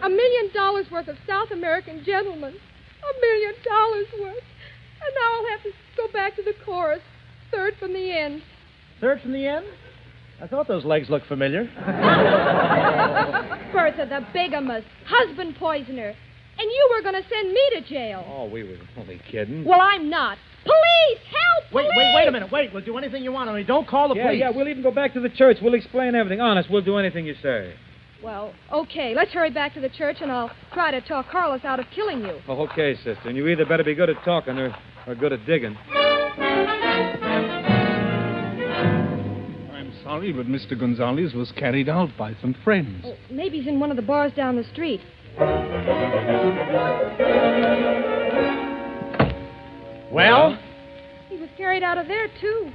A 0.00 0.08
million 0.08 0.48
dollars 0.54 0.86
worth 0.90 1.08
of 1.08 1.16
South 1.26 1.50
American 1.50 2.04
gentlemen. 2.04 2.54
A 2.54 3.12
million 3.20 3.52
dollars 3.64 4.06
worth. 4.20 4.44
And 5.00 5.14
now 5.14 5.34
I'll 5.34 5.46
have 5.50 5.62
to 5.64 5.72
go 5.96 6.06
back 6.12 6.36
to 6.36 6.42
the 6.42 6.52
chorus. 6.64 7.00
Third 7.50 7.74
from 7.80 7.92
the 7.92 8.12
end. 8.16 8.42
Third 9.00 9.20
from 9.20 9.32
the 9.32 9.44
end? 9.46 9.66
I 10.40 10.46
thought 10.46 10.68
those 10.68 10.84
legs 10.84 11.10
looked 11.10 11.26
familiar. 11.26 11.64
Bertha, 13.72 14.06
the 14.06 14.20
bigamist, 14.32 14.86
husband 15.04 15.56
poisoner. 15.58 16.14
And 16.58 16.68
you 16.68 16.90
were 16.90 17.02
going 17.02 17.22
to 17.22 17.28
send 17.28 17.52
me 17.52 17.70
to 17.74 17.80
jail. 17.82 18.24
Oh, 18.28 18.48
we 18.48 18.64
were 18.64 18.76
only 18.96 19.20
kidding. 19.30 19.64
Well, 19.64 19.80
I'm 19.80 20.10
not. 20.10 20.38
Police! 20.64 21.20
Help! 21.30 21.72
Wait, 21.72 21.84
Police! 21.84 21.96
wait, 21.96 22.14
wait 22.16 22.28
a 22.28 22.32
minute. 22.32 22.50
Wait, 22.50 22.72
we'll 22.74 22.84
do 22.84 22.98
anything 22.98 23.22
you 23.22 23.30
want. 23.30 23.48
Only 23.48 23.62
don't 23.62 23.86
call 23.86 24.08
the 24.08 24.16
yeah, 24.16 24.26
police. 24.26 24.40
yeah, 24.40 24.50
we'll 24.50 24.66
even 24.68 24.82
go 24.82 24.90
back 24.90 25.14
to 25.14 25.20
the 25.20 25.28
church. 25.28 25.58
We'll 25.62 25.74
explain 25.74 26.16
everything. 26.16 26.40
Honest, 26.40 26.68
we'll 26.68 26.82
do 26.82 26.98
anything 26.98 27.26
you 27.26 27.36
say. 27.42 27.74
Well, 28.22 28.52
okay. 28.72 29.14
Let's 29.14 29.30
hurry 29.30 29.50
back 29.50 29.74
to 29.74 29.80
the 29.80 29.88
church, 29.88 30.16
and 30.20 30.32
I'll 30.32 30.50
try 30.72 30.90
to 30.90 31.00
talk 31.00 31.30
Carlos 31.30 31.64
out 31.64 31.78
of 31.78 31.86
killing 31.94 32.22
you. 32.22 32.40
Oh, 32.48 32.66
okay, 32.66 32.96
sister. 32.96 33.20
And 33.28 33.36
you 33.36 33.46
either 33.46 33.64
better 33.64 33.84
be 33.84 33.94
good 33.94 34.10
at 34.10 34.16
talking 34.24 34.58
or, 34.58 34.74
or 35.06 35.14
good 35.14 35.32
at 35.32 35.46
digging. 35.46 35.76
I'm 39.72 39.92
sorry, 40.02 40.32
but 40.32 40.46
Mr. 40.46 40.78
Gonzalez 40.78 41.34
was 41.34 41.52
carried 41.52 41.88
out 41.88 42.10
by 42.18 42.34
some 42.40 42.56
friends. 42.64 43.04
Oh, 43.06 43.14
maybe 43.30 43.58
he's 43.60 43.68
in 43.68 43.78
one 43.78 43.90
of 43.90 43.96
the 43.96 44.02
bars 44.02 44.32
down 44.32 44.56
the 44.56 44.64
street. 44.72 45.00
Well? 50.10 50.58
He 51.28 51.36
was 51.36 51.48
carried 51.56 51.82
out 51.82 51.98
of 51.98 52.08
there, 52.08 52.28
too. 52.40 52.72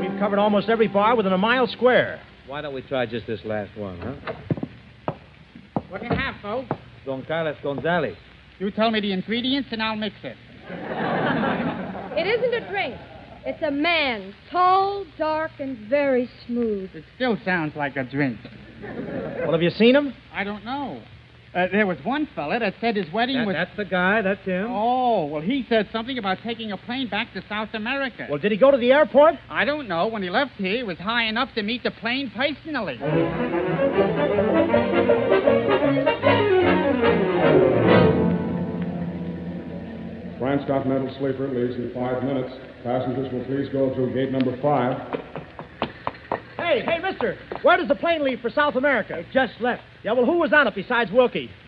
We've 0.00 0.18
covered 0.18 0.38
almost 0.38 0.68
every 0.68 0.88
bar 0.88 1.16
within 1.16 1.32
a 1.32 1.38
mile 1.38 1.66
square. 1.66 2.20
Why 2.46 2.62
don't 2.62 2.74
we 2.74 2.82
try 2.82 3.04
just 3.06 3.26
this 3.26 3.40
last 3.44 3.76
one, 3.76 3.98
huh? 3.98 5.14
What 5.88 6.00
do 6.00 6.06
you 6.06 6.14
have, 6.14 6.36
folks? 6.40 6.74
Don 7.04 7.24
Carlos 7.26 7.56
Gonzalez. 7.62 8.16
You 8.58 8.70
tell 8.70 8.90
me 8.90 9.00
the 9.00 9.12
ingredients 9.12 9.68
and 9.72 9.82
I'll 9.82 9.96
mix 9.96 10.14
it. 10.22 10.36
It 12.16 12.26
isn't 12.26 12.54
a 12.54 12.70
drink. 12.70 12.96
It's 13.48 13.62
a 13.62 13.70
man, 13.70 14.34
tall, 14.50 15.04
dark, 15.16 15.52
and 15.60 15.78
very 15.88 16.28
smooth. 16.46 16.90
It 16.94 17.04
still 17.14 17.38
sounds 17.44 17.76
like 17.76 17.96
a 17.96 18.02
drink. 18.02 18.38
Well, 18.82 19.52
have 19.52 19.62
you 19.62 19.70
seen 19.70 19.94
him? 19.94 20.12
I 20.34 20.42
don't 20.42 20.64
know. 20.64 21.00
Uh, 21.54 21.68
there 21.70 21.86
was 21.86 21.96
one 22.02 22.28
fella 22.34 22.58
that 22.58 22.74
said 22.80 22.96
his 22.96 23.06
wedding 23.12 23.36
That- 23.36 23.46
was. 23.46 23.54
that's 23.54 23.76
the 23.76 23.84
guy. 23.84 24.20
That's 24.20 24.44
him. 24.44 24.66
Oh, 24.68 25.26
well, 25.26 25.40
he 25.42 25.64
said 25.68 25.88
something 25.92 26.18
about 26.18 26.38
taking 26.42 26.72
a 26.72 26.76
plane 26.76 27.08
back 27.08 27.32
to 27.34 27.42
South 27.48 27.68
America. 27.72 28.26
Well, 28.28 28.40
did 28.40 28.50
he 28.50 28.58
go 28.58 28.72
to 28.72 28.76
the 28.78 28.92
airport? 28.92 29.34
I 29.48 29.64
don't 29.64 29.86
know. 29.86 30.08
When 30.08 30.24
he 30.24 30.28
left 30.28 30.52
here, 30.56 30.78
he 30.78 30.82
was 30.82 30.98
high 30.98 31.24
enough 31.26 31.48
to 31.54 31.62
meet 31.62 31.84
the 31.84 31.92
plane 31.92 32.32
personally. 32.34 32.98
Transcontinental 40.38 41.14
sleeper 41.18 41.48
leaves 41.48 41.76
in 41.76 41.92
five 41.94 42.22
minutes. 42.22 42.52
Passengers 42.86 43.32
will 43.32 43.44
please 43.46 43.68
go 43.70 43.92
through 43.96 44.14
gate 44.14 44.30
number 44.30 44.56
five. 44.62 44.96
Hey, 46.56 46.82
hey, 46.86 47.00
mister. 47.00 47.36
Where 47.62 47.76
does 47.76 47.88
the 47.88 47.96
plane 47.96 48.22
leave 48.22 48.38
for 48.38 48.48
South 48.48 48.76
America? 48.76 49.18
It 49.18 49.26
just 49.32 49.54
left. 49.60 49.82
Yeah, 50.04 50.12
well, 50.12 50.24
who 50.24 50.38
was 50.38 50.52
on 50.52 50.68
it 50.68 50.74
besides 50.76 51.10
Willkie? 51.10 51.50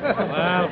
Well, 0.00 0.68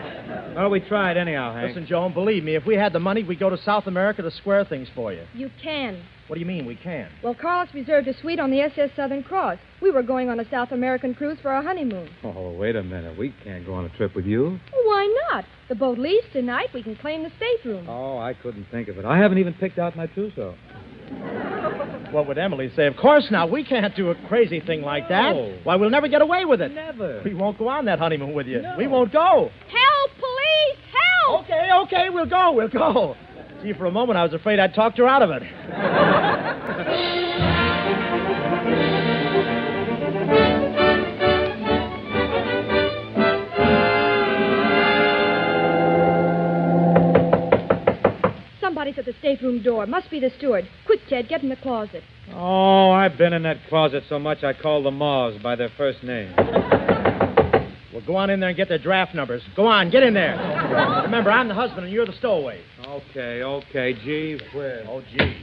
well, 0.59 0.71
we 0.71 0.81
tried 0.81 1.17
anyhow, 1.17 1.55
Hank. 1.55 1.69
Listen, 1.69 1.87
Joan, 1.87 2.13
believe 2.13 2.45
me, 2.45 2.55
if 2.55 2.67
we 2.67 2.75
had 2.75 2.93
the 2.93 3.01
money, 3.01 3.23
we'd 3.23 3.39
go 3.39 3.51
to 3.51 3.59
South 3.59 3.87
America 3.87 4.23
to 4.23 4.31
square 4.31 4.65
things 4.65 4.89
for 4.95 5.13
you. 5.13 5.25
You 5.35 5.51
can. 5.63 6.03
What 6.27 6.35
do 6.35 6.41
you 6.41 6.47
mean 6.47 6.67
we 6.67 6.77
can? 6.77 7.09
Well, 7.23 7.35
Carlos 7.35 7.73
reserved 7.73 8.07
a 8.07 8.19
suite 8.21 8.39
on 8.39 8.51
the 8.51 8.61
SS 8.61 8.91
Southern 8.95 9.23
Cross. 9.23 9.59
We 9.81 9.91
were 9.91 10.03
going 10.03 10.29
on 10.29 10.41
a 10.41 10.51
South 10.51 10.73
American 10.73 11.15
cruise 11.15 11.39
for 11.41 11.51
our 11.51 11.63
honeymoon. 11.63 12.11
Oh, 12.23 12.51
wait 12.51 12.77
a 12.77 12.83
minute. 12.83 13.17
We 13.19 13.33
can't 13.45 13.65
go 13.65 13.73
on 13.75 13.87
a 13.87 13.89
trip 13.97 14.15
with 14.15 14.27
you. 14.27 14.59
Why 14.85 15.25
not? 15.31 15.45
The 15.69 15.75
boat 15.75 15.99
leaves 15.99 16.27
tonight. 16.33 16.69
We 16.75 16.83
can 16.83 16.97
claim 16.97 17.23
the 17.23 17.31
stateroom. 17.37 17.89
Oh, 17.89 18.19
I 18.19 18.35
couldn't 18.35 18.67
think 18.71 18.89
of 18.89 18.99
it. 18.99 19.05
I 19.07 19.17
haven't 19.19 19.39
even 19.39 19.55
picked 19.55 19.79
out 19.79 19.97
my 19.97 20.07
trousseau. 20.07 20.55
What 22.11 22.27
would 22.27 22.39
Emily 22.39 22.71
say? 22.75 22.87
Of 22.87 22.97
course 22.97 23.27
not. 23.31 23.51
We 23.51 23.65
can't 23.65 23.95
do 23.95 24.11
a 24.11 24.15
crazy 24.29 24.61
thing 24.61 24.81
like 24.81 25.09
that. 25.11 25.35
No. 25.35 25.59
Why, 25.63 25.77
we'll 25.77 25.91
never 25.91 26.09
get 26.09 26.23
away 26.23 26.47
with 26.47 26.63
it. 26.63 26.73
Never. 26.73 27.21
We 27.23 27.35
won't 27.35 27.59
go 27.59 27.69
on 27.69 27.85
that 27.85 27.99
honeymoon 27.99 28.33
with 28.33 28.47
you. 28.47 28.63
No. 28.63 28.77
We 28.79 28.87
won't 28.87 29.13
go. 29.13 29.51
Help, 29.69 29.98
police! 31.29 31.45
Okay, 31.45 31.69
okay, 31.85 32.11
we'll 32.11 32.27
go. 32.27 32.53
We'll 32.53 32.69
go. 32.69 33.17
Gee, 33.63 33.73
for 33.73 33.87
a 33.87 33.91
moment 33.91 34.19
I 34.19 34.23
was 34.23 34.35
afraid 34.35 34.59
I'd 34.59 34.75
talked 34.75 34.99
her 34.99 35.09
out 35.09 35.23
of 35.23 35.31
it. 35.31 35.43
Somebody's 48.61 48.99
at 48.99 49.07
the 49.07 49.15
stateroom 49.19 49.63
door. 49.63 49.87
Must 49.87 50.09
be 50.09 50.21
the 50.21 50.31
steward. 50.39 50.69
Quick, 50.87 51.01
Ted, 51.09 51.29
get 51.29 51.43
in 51.43 51.49
the 51.49 51.57
closet. 51.57 52.05
Oh, 52.33 52.91
I've 52.91 53.19
been 53.19 53.33
in 53.33 53.43
that 53.43 53.57
closet 53.69 54.05
so 54.09 54.21
much 54.21 54.45
I 54.45 54.53
call 54.53 54.85
the 54.85 54.93
moths 54.93 55.43
by 55.43 55.57
their 55.57 55.71
first 55.77 56.05
name. 56.05 56.33
Well, 57.99 58.07
go 58.07 58.15
on 58.15 58.31
in 58.31 58.39
there 58.39 58.51
and 58.51 58.57
get 58.57 58.69
their 58.69 58.79
draft 58.79 59.13
numbers. 59.13 59.43
Go 59.57 59.67
on, 59.67 59.91
get 59.91 60.05
in 60.05 60.15
there. 60.15 60.37
Remember, 61.03 61.33
I'm 61.33 61.49
the 61.49 61.55
husband 61.55 61.85
and 61.85 61.93
you're 61.93 62.07
the 62.07 62.13
stowaway. 62.13 62.63
Okay, 62.87 63.43
okay. 63.43 63.93
Gee 63.93 64.39
whiz. 64.55 64.87
Oh, 64.89 65.03
gee. 65.11 65.37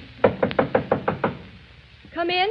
Come 2.14 2.30
in. 2.30 2.48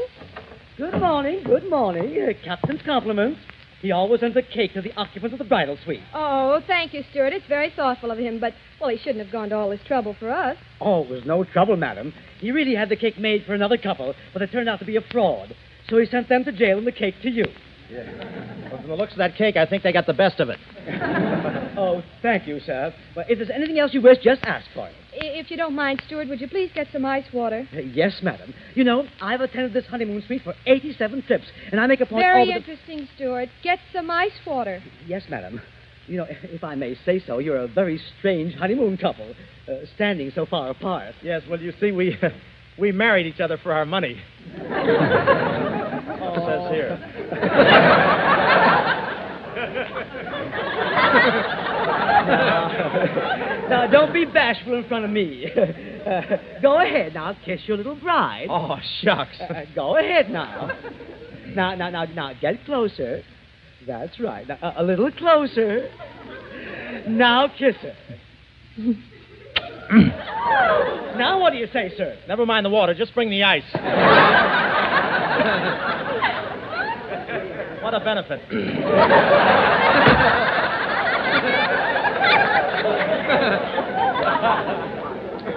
Good 0.77 1.01
morning, 1.01 1.43
good 1.43 1.71
morning. 1.71 2.21
Uh, 2.21 2.33
Captain's 2.45 2.83
compliments. 2.85 3.41
He 3.81 3.93
always 3.93 4.21
sends 4.21 4.37
a 4.37 4.43
cake 4.43 4.75
to 4.75 4.83
the 4.83 4.93
occupants 4.93 5.33
of 5.33 5.39
the 5.39 5.45
bridal 5.47 5.79
suite. 5.85 6.03
Oh, 6.13 6.61
thank 6.67 6.93
you, 6.93 7.03
Steward. 7.11 7.33
It's 7.33 7.47
very 7.47 7.73
thoughtful 7.75 8.11
of 8.11 8.19
him, 8.19 8.39
but, 8.39 8.53
well, 8.83 8.91
he 8.91 8.99
shouldn't 8.99 9.25
have 9.25 9.33
gone 9.33 9.49
to 9.51 9.57
all 9.57 9.71
this 9.71 9.81
trouble 9.87 10.15
for 10.21 10.31
us. 10.31 10.59
Oh, 10.83 11.05
it 11.05 11.09
was 11.09 11.25
no 11.25 11.45
trouble, 11.45 11.77
madam. 11.77 12.13
He 12.41 12.51
really 12.51 12.75
had 12.75 12.91
the 12.91 12.97
cake 12.97 13.19
made 13.19 13.47
for 13.47 13.55
another 13.55 13.79
couple, 13.79 14.15
but 14.35 14.43
it 14.43 14.53
turned 14.53 14.69
out 14.69 14.81
to 14.81 14.85
be 14.85 14.97
a 14.97 15.03
fraud. 15.11 15.57
So 15.89 15.97
he 15.97 16.05
sent 16.07 16.29
them 16.29 16.45
to 16.45 16.53
jail 16.53 16.77
and 16.77 16.87
the 16.87 16.93
cake 16.93 17.15
to 17.23 17.31
you. 17.31 17.47
Well, 17.91 18.81
from 18.81 18.89
the 18.89 18.97
looks 18.97 19.13
of 19.13 19.19
that 19.19 19.37
cake, 19.37 19.57
I 19.57 19.67
think 19.67 19.83
they 19.83 19.93
got 19.93 20.07
the 20.07 20.15
best 20.15 20.41
of 20.41 20.49
it. 20.49 20.59
oh, 21.79 22.03
thank 22.23 22.47
you, 22.47 22.61
sir. 22.61 22.95
But 23.15 23.31
if 23.31 23.39
there's 23.39 23.51
anything 23.51 23.79
else 23.79 23.93
you 23.93 24.01
wish, 24.01 24.19
just 24.23 24.43
ask 24.45 24.67
for 24.75 24.89
it. 24.89 24.95
If 25.13 25.51
you 25.51 25.57
don't 25.57 25.75
mind, 25.75 26.03
Steward, 26.07 26.29
would 26.29 26.41
you 26.41 26.49
please 26.49 26.71
get 26.75 26.89
some 26.93 27.05
ice 27.05 27.27
water? 27.33 27.69
Uh, 27.73 27.81
Yes, 27.81 28.21
madam. 28.23 28.55
You 28.75 28.85
know, 28.85 29.07
I've 29.21 29.41
attended 29.41 29.73
this 29.73 29.87
honeymoon 29.87 30.23
suite 30.27 30.43
for 30.43 30.55
87 30.67 31.23
trips, 31.23 31.45
and 31.71 31.81
I 31.81 31.87
make 31.87 32.01
a 32.01 32.07
point 32.07 32.25
all 32.25 32.33
Very 32.33 32.47
the... 32.47 32.57
interesting, 32.57 33.09
Steward. 33.15 33.51
Get 33.63 33.79
some 33.93 34.11
ice 34.11 34.33
water. 34.47 34.83
Yes, 35.07 35.23
madam. 35.29 35.61
You 36.07 36.19
know, 36.19 36.27
if 36.29 36.65
I 36.65 36.75
may 36.75 36.97
say 37.05 37.23
so, 37.27 37.39
you're 37.39 37.59
a 37.59 37.69
very 37.69 38.01
strange 38.19 38.55
honeymoon 38.55 38.97
couple, 38.97 39.35
uh, 39.69 39.73
standing 39.95 40.33
so 40.35 40.47
far 40.47 40.71
apart. 40.71 41.15
Yes, 41.23 41.43
well, 41.49 41.61
you 41.61 41.73
see, 41.81 41.93
we 41.93 42.19
we 42.79 42.93
married 42.93 43.27
each 43.27 43.41
other 43.41 43.57
for 43.57 43.73
our 43.73 43.87
money. 43.87 44.21
Oh. 46.25 46.35
Says 46.47 46.71
here. 46.71 47.24
now, 53.69 53.87
don't 53.91 54.13
be 54.13 54.25
bashful 54.25 54.75
in 54.75 54.87
front 54.89 55.05
of 55.05 55.11
me. 55.11 55.47
Uh, 55.47 56.37
go 56.63 56.81
ahead 56.81 57.15
now, 57.15 57.37
kiss 57.45 57.61
your 57.67 57.77
little 57.77 57.97
bride. 57.97 58.49
Oh, 58.51 58.77
shucks. 59.03 59.37
Uh, 59.41 59.65
go 59.75 59.97
ahead 59.97 60.31
now. 60.31 60.71
Now, 61.55 61.75
now, 61.75 61.91
now, 61.91 62.05
now, 62.05 62.33
get 62.41 62.65
closer. 62.65 63.23
That's 63.87 64.19
right. 64.19 64.49
Now, 64.49 64.59
a, 64.63 64.83
a 64.83 64.85
little 64.85 65.11
closer. 65.13 65.91
Now, 67.07 67.49
kiss 67.49 67.77
her. 67.77 67.95
now, 71.17 71.41
what 71.41 71.53
do 71.53 71.59
you 71.59 71.69
say, 71.73 71.93
sir? 71.97 72.17
Never 72.27 72.47
mind 72.47 72.65
the 72.65 72.71
water, 72.71 72.95
just 72.95 73.15
bring 73.15 73.31
the 73.31 73.43
ice. 73.43 73.63
What 77.85 77.93
a 77.93 78.01
benefit. 78.01 78.41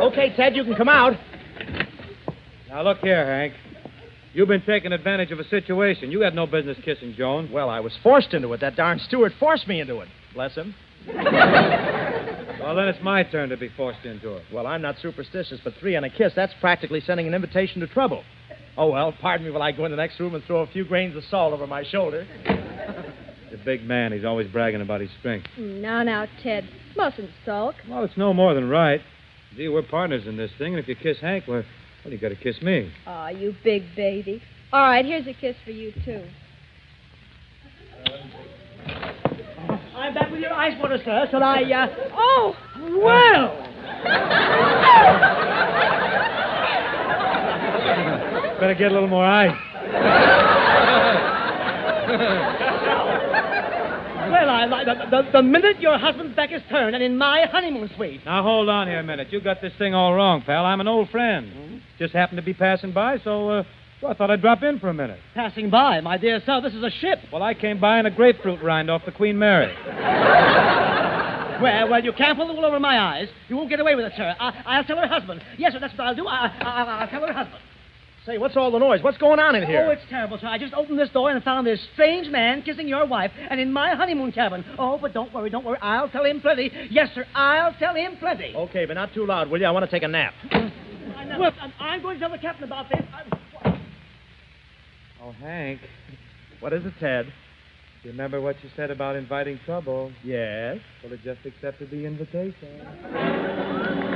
okay, 0.01 0.35
Ted, 0.35 0.55
you 0.55 0.65
can 0.65 0.75
come 0.75 0.89
out. 0.89 1.13
Now, 2.67 2.83
look 2.83 2.99
here, 2.99 3.25
Hank. 3.25 3.53
You've 4.33 4.49
been 4.49 4.61
taking 4.61 4.91
advantage 4.91 5.31
of 5.31 5.39
a 5.39 5.45
situation. 5.45 6.11
You 6.11 6.19
had 6.19 6.35
no 6.35 6.45
business 6.45 6.77
kissing 6.83 7.15
Joan. 7.17 7.49
Well, 7.49 7.69
I 7.69 7.79
was 7.79 7.93
forced 8.03 8.33
into 8.33 8.51
it. 8.51 8.59
That 8.59 8.75
darn 8.75 8.99
steward 8.99 9.33
forced 9.39 9.67
me 9.67 9.79
into 9.79 10.01
it. 10.01 10.09
Bless 10.33 10.53
him. 10.53 10.75
Well, 12.59 12.75
then 12.75 12.89
it's 12.89 13.01
my 13.01 13.23
turn 13.23 13.47
to 13.47 13.55
be 13.55 13.69
forced 13.77 14.03
into 14.03 14.35
it. 14.35 14.43
Well, 14.51 14.67
I'm 14.67 14.81
not 14.81 14.97
superstitious, 15.01 15.61
but 15.63 15.73
three 15.79 15.95
on 15.95 16.03
a 16.03 16.09
kiss, 16.09 16.33
that's 16.35 16.51
practically 16.59 16.99
sending 16.99 17.25
an 17.25 17.33
invitation 17.33 17.79
to 17.79 17.87
trouble. 17.87 18.23
Oh, 18.77 18.91
well, 18.91 19.11
pardon 19.11 19.45
me 19.45 19.51
while 19.51 19.63
I 19.63 19.71
go 19.71 19.85
in 19.85 19.91
the 19.91 19.97
next 19.97 20.19
room 20.19 20.35
and 20.35 20.43
throw 20.43 20.61
a 20.61 20.67
few 20.67 20.85
grains 20.85 21.15
of 21.15 21.23
salt 21.31 21.51
over 21.51 21.65
my 21.65 21.83
shoulder. 21.83 22.27
The 23.51 23.57
big 23.65 23.83
man, 23.83 24.11
he's 24.11 24.23
always 24.23 24.47
bragging 24.51 24.81
about 24.81 25.01
his 25.01 25.09
strength. 25.19 25.47
Now, 25.57 26.03
now, 26.03 26.27
Ted. 26.43 26.69
Mustn't 26.95 27.31
sulk. 27.43 27.75
Well, 27.89 28.03
it's 28.03 28.17
no 28.17 28.33
more 28.33 28.53
than 28.53 28.69
right. 28.69 29.01
Gee, 29.55 29.67
we're 29.67 29.81
partners 29.81 30.27
in 30.27 30.37
this 30.37 30.51
thing, 30.59 30.73
and 30.73 30.83
if 30.83 30.87
you 30.87 30.95
kiss 30.95 31.17
Hank, 31.19 31.45
well, 31.47 31.63
well 32.03 32.13
you 32.13 32.19
got 32.19 32.29
to 32.29 32.35
kiss 32.35 32.61
me. 32.61 32.91
Aw, 33.07 33.29
you 33.29 33.55
big 33.63 33.83
baby. 33.95 34.43
All 34.71 34.81
right, 34.81 35.03
here's 35.05 35.25
a 35.25 35.33
kiss 35.33 35.55
for 35.65 35.71
you, 35.71 35.91
too. 36.05 36.23
I'm 39.95 40.13
back 40.13 40.29
with 40.29 40.41
your 40.41 40.53
ice 40.53 40.79
water, 40.79 40.99
sir. 41.03 41.27
Shall 41.31 41.41
I, 41.41 41.63
uh... 41.63 41.87
Oh! 42.13 42.55
Well! 43.01 43.63
Better 48.59 48.73
get 48.73 48.91
a 48.91 48.93
little 48.93 49.07
more 49.07 49.25
ice. 49.25 49.55
Well, 54.29 54.49
I, 54.49 54.63
I- 54.65 54.83
the, 54.83 54.93
the, 55.09 55.29
the 55.33 55.41
minute 55.41 55.79
your 55.79 55.97
husband's 55.97 56.35
back 56.35 56.51
is 56.51 56.61
turned 56.69 56.95
and 56.95 57.03
in 57.03 57.17
my 57.17 57.45
honeymoon 57.51 57.89
suite. 57.95 58.21
Now, 58.25 58.43
hold 58.43 58.67
on 58.69 58.87
here 58.87 58.99
a 58.99 59.03
minute. 59.03 59.31
You 59.31 59.39
got 59.41 59.61
this 59.61 59.73
thing 59.77 59.93
all 59.93 60.13
wrong, 60.13 60.41
pal. 60.41 60.65
I'm 60.65 60.81
an 60.81 60.87
old 60.87 61.09
friend. 61.09 61.81
Just 61.97 62.13
happened 62.13 62.37
to 62.37 62.43
be 62.43 62.53
passing 62.53 62.91
by, 62.91 63.19
so, 63.23 63.49
uh, 63.49 63.63
I 64.05 64.13
thought 64.13 64.29
I'd 64.29 64.41
drop 64.41 64.61
in 64.63 64.79
for 64.79 64.89
a 64.89 64.93
minute. 64.93 65.19
Passing 65.33 65.69
by, 65.71 66.01
my 66.01 66.17
dear 66.17 66.41
sir, 66.45 66.61
this 66.61 66.73
is 66.73 66.83
a 66.83 66.91
ship. 66.91 67.19
Well, 67.33 67.41
I 67.41 67.53
came 67.55 67.79
by 67.79 67.99
in 67.99 68.05
a 68.05 68.11
grapefruit 68.11 68.61
rind 68.61 68.91
off 68.91 69.03
the 69.05 69.11
Queen 69.11 69.37
Mary. 69.37 69.73
Well, 71.57 71.89
well, 71.89 72.03
you 72.03 72.13
can't 72.13 72.37
pull 72.37 72.45
the 72.47 72.53
wool 72.53 72.65
over 72.65 72.79
my 72.79 72.99
eyes. 72.99 73.27
You 73.49 73.57
won't 73.57 73.67
get 73.71 73.79
away 73.79 73.95
with 73.95 74.05
it, 74.05 74.13
sir. 74.15 74.35
I, 74.39 74.61
I'll 74.63 74.83
tell 74.83 74.97
her 74.97 75.07
husband. 75.07 75.41
Yes, 75.57 75.73
sir, 75.73 75.79
that's 75.79 75.97
what 75.97 76.05
I'll 76.05 76.13
do. 76.13 76.27
I, 76.27 76.45
I, 76.61 76.83
I'll 77.01 77.07
tell 77.07 77.21
her 77.25 77.33
husband. 77.33 77.59
Say, 78.27 78.37
what's 78.37 78.57
all 78.57 78.71
the 78.71 78.77
noise? 78.77 79.01
What's 79.01 79.17
going 79.17 79.39
on 79.39 79.55
in 79.55 79.65
here? 79.65 79.85
Oh, 79.87 79.91
it's 79.91 80.01
terrible, 80.09 80.37
sir. 80.37 80.47
I 80.47 80.57
just 80.57 80.73
opened 80.73 80.99
this 80.99 81.09
door 81.11 81.31
and 81.31 81.41
found 81.45 81.65
this 81.65 81.79
strange 81.93 82.27
man 82.27 82.61
kissing 82.61 82.85
your 82.85 83.05
wife 83.07 83.31
and 83.49 83.57
in 83.57 83.71
my 83.71 83.95
honeymoon 83.95 84.33
cabin. 84.33 84.65
Oh, 84.77 84.97
but 85.01 85.13
don't 85.13 85.33
worry, 85.33 85.49
don't 85.49 85.63
worry. 85.63 85.77
I'll 85.81 86.09
tell 86.09 86.25
him 86.25 86.41
plenty. 86.41 86.69
Yes, 86.91 87.07
sir, 87.15 87.25
I'll 87.33 87.73
tell 87.79 87.95
him 87.95 88.17
plenty. 88.19 88.53
Okay, 88.53 88.85
but 88.85 88.95
not 88.95 89.13
too 89.13 89.25
loud, 89.25 89.49
will 89.49 89.61
you? 89.61 89.65
I 89.65 89.71
want 89.71 89.85
to 89.85 89.91
take 89.91 90.03
a 90.03 90.09
nap. 90.09 90.33
Well, 91.39 91.51
I'm, 91.61 91.73
I'm 91.79 92.01
going 92.01 92.15
to 92.15 92.19
tell 92.21 92.31
the 92.31 92.37
captain 92.37 92.63
about 92.63 92.89
this. 92.89 93.01
I'm- 93.13 93.79
Oh, 95.21 95.31
Hank, 95.33 95.81
What 96.61 96.73
is 96.73 96.85
it, 96.85 96.93
Ted? 96.99 97.25
you 98.03 98.11
remember 98.11 98.39
what 98.39 98.55
you 98.63 98.69
said 98.75 98.91
about 98.91 99.15
inviting 99.15 99.59
trouble? 99.65 100.11
Yes. 100.23 100.77
Well, 101.03 101.11
it 101.13 101.19
just 101.23 101.39
accepted 101.45 101.91
the 101.91 102.05
invitation. 102.05 104.06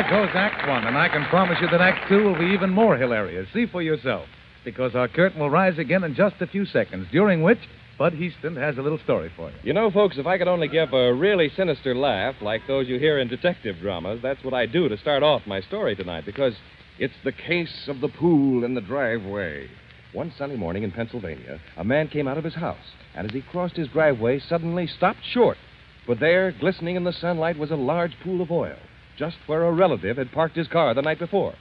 There 0.00 0.24
goes 0.24 0.34
Act 0.34 0.66
One, 0.66 0.86
and 0.86 0.96
I 0.96 1.10
can 1.10 1.26
promise 1.26 1.58
you 1.60 1.68
that 1.68 1.82
Act 1.82 2.08
Two 2.08 2.24
will 2.24 2.38
be 2.38 2.54
even 2.54 2.70
more 2.70 2.96
hilarious. 2.96 3.46
See 3.52 3.66
for 3.66 3.82
yourself, 3.82 4.24
because 4.64 4.94
our 4.94 5.08
curtain 5.08 5.38
will 5.38 5.50
rise 5.50 5.76
again 5.76 6.04
in 6.04 6.14
just 6.14 6.36
a 6.40 6.46
few 6.46 6.64
seconds, 6.64 7.06
during 7.12 7.42
which 7.42 7.58
Bud 7.98 8.14
Hiestand 8.14 8.56
has 8.56 8.78
a 8.78 8.80
little 8.80 8.98
story 9.00 9.30
for 9.36 9.50
you. 9.50 9.56
You 9.62 9.74
know, 9.74 9.90
folks, 9.90 10.16
if 10.16 10.26
I 10.26 10.38
could 10.38 10.48
only 10.48 10.68
give 10.68 10.94
a 10.94 11.12
really 11.12 11.50
sinister 11.54 11.94
laugh 11.94 12.36
like 12.40 12.62
those 12.66 12.88
you 12.88 12.98
hear 12.98 13.18
in 13.18 13.28
detective 13.28 13.76
dramas, 13.82 14.20
that's 14.22 14.42
what 14.42 14.54
I 14.54 14.64
do 14.64 14.88
to 14.88 14.96
start 14.96 15.22
off 15.22 15.42
my 15.46 15.60
story 15.60 15.94
tonight 15.94 16.24
because 16.24 16.54
it's 16.98 17.12
the 17.22 17.32
case 17.32 17.86
of 17.86 18.00
the 18.00 18.08
pool 18.08 18.64
in 18.64 18.72
the 18.72 18.80
driveway. 18.80 19.68
One 20.14 20.32
sunny 20.38 20.56
morning 20.56 20.82
in 20.82 20.92
Pennsylvania, 20.92 21.60
a 21.76 21.84
man 21.84 22.08
came 22.08 22.26
out 22.26 22.38
of 22.38 22.44
his 22.44 22.54
house, 22.54 22.94
and 23.14 23.28
as 23.28 23.34
he 23.34 23.42
crossed 23.42 23.76
his 23.76 23.88
driveway, 23.88 24.40
suddenly 24.40 24.86
stopped 24.86 25.20
short. 25.30 25.58
For 26.06 26.14
there, 26.14 26.52
glistening 26.52 26.96
in 26.96 27.04
the 27.04 27.12
sunlight, 27.12 27.58
was 27.58 27.70
a 27.70 27.76
large 27.76 28.18
pool 28.24 28.40
of 28.40 28.50
oil, 28.50 28.78
just 29.20 29.36
where 29.46 29.64
a 29.64 29.72
relative 29.72 30.16
had 30.16 30.32
parked 30.32 30.56
his 30.56 30.66
car 30.66 30.94
the 30.94 31.02
night 31.02 31.18
before. 31.18 31.54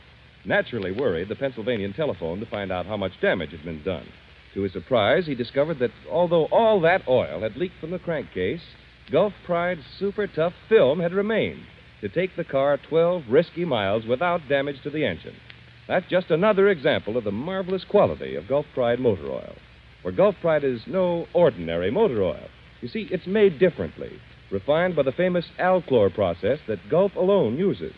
Naturally 0.45 0.93
worried, 0.93 1.27
the 1.27 1.35
Pennsylvanian 1.35 1.91
telephoned 1.91 2.39
to 2.39 2.49
find 2.49 2.71
out 2.71 2.85
how 2.85 2.95
much 2.95 3.19
damage 3.21 3.51
had 3.51 3.65
been 3.65 3.83
done. 3.83 4.07
To 4.53 4.61
his 4.61 4.71
surprise, 4.71 5.25
he 5.25 5.35
discovered 5.35 5.77
that 5.79 5.91
although 6.09 6.45
all 6.45 6.79
that 6.81 7.05
oil 7.05 7.41
had 7.41 7.57
leaked 7.57 7.77
from 7.81 7.91
the 7.91 7.99
crankcase, 7.99 8.61
Gulf 9.11 9.33
Pride's 9.45 9.83
super 9.99 10.25
tough 10.25 10.53
film 10.69 11.01
had 11.01 11.13
remained 11.13 11.65
to 11.99 12.07
take 12.07 12.37
the 12.37 12.45
car 12.45 12.77
12 12.77 13.23
risky 13.29 13.65
miles 13.65 14.05
without 14.05 14.47
damage 14.47 14.81
to 14.83 14.89
the 14.89 15.05
engine. 15.05 15.35
That's 15.85 16.07
just 16.07 16.31
another 16.31 16.69
example 16.69 17.17
of 17.17 17.25
the 17.25 17.31
marvelous 17.31 17.83
quality 17.83 18.35
of 18.35 18.47
Gulf 18.47 18.67
Pride 18.73 19.01
motor 19.01 19.29
oil. 19.29 19.55
For 20.01 20.13
Gulf 20.13 20.35
Pride 20.39 20.63
is 20.63 20.79
no 20.87 21.27
ordinary 21.33 21.91
motor 21.91 22.23
oil. 22.23 22.47
You 22.79 22.87
see, 22.87 23.09
it's 23.11 23.27
made 23.27 23.59
differently, 23.59 24.17
refined 24.51 24.95
by 24.95 25.03
the 25.03 25.11
famous 25.11 25.45
Alchlor 25.59 26.13
process 26.13 26.59
that 26.67 26.89
Gulf 26.89 27.15
alone 27.15 27.57
uses. 27.57 27.93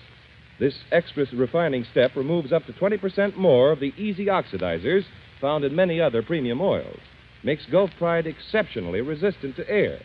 This 0.60 0.76
extra 0.92 1.26
refining 1.34 1.86
step 1.92 2.16
removes 2.16 2.52
up 2.52 2.66
to 2.66 2.74
20% 2.74 3.36
more 3.36 3.72
of 3.72 3.80
the 3.80 3.94
easy 3.98 4.26
oxidizers 4.26 5.04
found 5.40 5.64
in 5.64 5.76
many 5.76 6.00
other 6.00 6.22
premium 6.22 6.62
oils. 6.62 7.00
Makes 7.44 7.66
Gulf 7.72 7.90
Pride 7.98 8.28
exceptionally 8.28 9.02
resistant 9.02 9.56
to 9.56 9.68
air. 9.70 10.00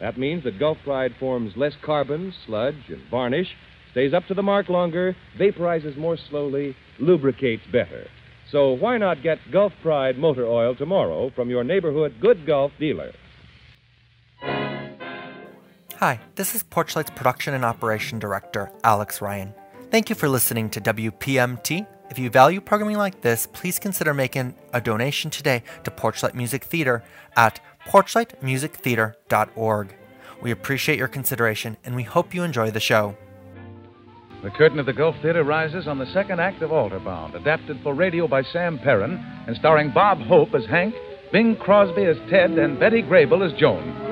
That 0.00 0.16
means 0.16 0.44
that 0.44 0.58
Gulf 0.58 0.78
Pride 0.84 1.14
forms 1.20 1.56
less 1.56 1.74
carbon, 1.84 2.32
sludge, 2.46 2.88
and 2.88 3.02
varnish, 3.10 3.48
stays 3.90 4.14
up 4.14 4.26
to 4.28 4.34
the 4.34 4.42
mark 4.42 4.68
longer, 4.68 5.16
vaporizes 5.38 5.96
more 5.96 6.16
slowly, 6.30 6.74
lubricates 6.98 7.64
better. 7.70 8.06
So 8.50 8.72
why 8.72 8.96
not 8.96 9.22
get 9.22 9.38
Gulf 9.52 9.74
Pride 9.82 10.16
motor 10.16 10.46
oil 10.46 10.74
tomorrow 10.74 11.30
from 11.36 11.50
your 11.50 11.64
neighborhood 11.64 12.14
Good 12.20 12.46
Gulf 12.46 12.72
dealer? 12.78 13.12
Hi, 16.00 16.20
this 16.36 16.54
is 16.54 16.62
Porchlight's 16.62 17.10
production 17.10 17.54
and 17.54 17.64
operation 17.64 18.20
director, 18.20 18.70
Alex 18.84 19.20
Ryan. 19.20 19.52
Thank 19.90 20.08
you 20.08 20.14
for 20.14 20.28
listening 20.28 20.70
to 20.70 20.80
WPMT. 20.80 21.84
If 22.08 22.20
you 22.20 22.30
value 22.30 22.60
programming 22.60 22.98
like 22.98 23.22
this, 23.22 23.48
please 23.48 23.80
consider 23.80 24.14
making 24.14 24.54
a 24.72 24.80
donation 24.80 25.28
today 25.28 25.64
to 25.82 25.90
Porchlight 25.90 26.34
Music 26.34 26.62
Theater 26.62 27.02
at 27.36 27.58
porchlightmusictheater.org. 27.88 29.96
We 30.40 30.52
appreciate 30.52 31.00
your 31.00 31.08
consideration 31.08 31.76
and 31.82 31.96
we 31.96 32.04
hope 32.04 32.32
you 32.32 32.44
enjoy 32.44 32.70
the 32.70 32.78
show. 32.78 33.16
The 34.44 34.50
curtain 34.50 34.78
of 34.78 34.86
the 34.86 34.92
Gulf 34.92 35.16
Theater 35.20 35.42
rises 35.42 35.88
on 35.88 35.98
the 35.98 36.06
second 36.12 36.38
act 36.38 36.62
of 36.62 36.70
Altarbound, 36.70 37.34
adapted 37.34 37.80
for 37.82 37.92
radio 37.92 38.28
by 38.28 38.44
Sam 38.44 38.78
Perrin 38.78 39.14
and 39.48 39.56
starring 39.56 39.90
Bob 39.90 40.20
Hope 40.20 40.54
as 40.54 40.64
Hank, 40.66 40.94
Bing 41.32 41.56
Crosby 41.56 42.04
as 42.04 42.18
Ted, 42.30 42.52
and 42.52 42.78
Betty 42.78 43.02
Grable 43.02 43.44
as 43.44 43.52
Joan. 43.58 44.07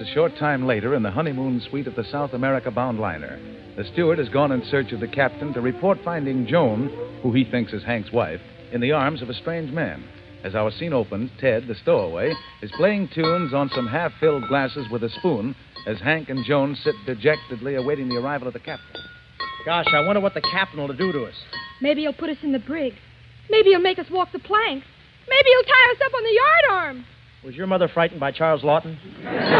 A 0.00 0.14
short 0.14 0.34
time 0.38 0.66
later 0.66 0.94
in 0.94 1.02
the 1.02 1.10
honeymoon 1.10 1.60
suite 1.60 1.86
of 1.86 1.94
the 1.94 2.04
South 2.04 2.32
America 2.32 2.70
bound 2.70 2.98
liner. 2.98 3.38
The 3.76 3.84
steward 3.92 4.18
has 4.18 4.30
gone 4.30 4.50
in 4.50 4.64
search 4.70 4.92
of 4.92 5.00
the 5.00 5.06
captain 5.06 5.52
to 5.52 5.60
report 5.60 5.98
finding 6.02 6.46
Joan, 6.46 6.88
who 7.22 7.32
he 7.32 7.44
thinks 7.44 7.74
is 7.74 7.84
Hank's 7.84 8.10
wife, 8.10 8.40
in 8.72 8.80
the 8.80 8.92
arms 8.92 9.20
of 9.20 9.28
a 9.28 9.34
strange 9.34 9.70
man. 9.70 10.02
As 10.42 10.54
our 10.54 10.70
scene 10.70 10.94
opens, 10.94 11.30
Ted, 11.38 11.68
the 11.68 11.74
stowaway, 11.74 12.32
is 12.62 12.72
playing 12.78 13.10
tunes 13.14 13.52
on 13.52 13.68
some 13.74 13.86
half 13.86 14.12
filled 14.18 14.48
glasses 14.48 14.86
with 14.90 15.04
a 15.04 15.10
spoon 15.10 15.54
as 15.86 15.98
Hank 15.98 16.30
and 16.30 16.46
Joan 16.46 16.76
sit 16.76 16.94
dejectedly 17.04 17.74
awaiting 17.74 18.08
the 18.08 18.16
arrival 18.16 18.48
of 18.48 18.54
the 18.54 18.58
captain. 18.58 19.02
Gosh, 19.66 19.88
I 19.92 20.06
wonder 20.06 20.20
what 20.20 20.32
the 20.32 20.40
captain 20.40 20.80
will 20.80 20.88
do 20.94 21.12
to 21.12 21.24
us. 21.24 21.34
Maybe 21.82 22.00
he'll 22.02 22.14
put 22.14 22.30
us 22.30 22.38
in 22.42 22.52
the 22.52 22.58
brig. 22.58 22.94
Maybe 23.50 23.68
he'll 23.68 23.80
make 23.80 23.98
us 23.98 24.06
walk 24.10 24.32
the 24.32 24.38
planks. 24.38 24.86
Maybe 25.28 25.48
he'll 25.50 25.62
tie 25.62 25.92
us 25.92 26.00
up 26.06 26.14
on 26.14 26.24
the 26.24 26.30
yard 26.30 26.64
arm. 26.70 27.04
Was 27.44 27.54
your 27.54 27.66
mother 27.66 27.88
frightened 27.88 28.20
by 28.20 28.32
Charles 28.32 28.62
Laughton? 28.62 29.59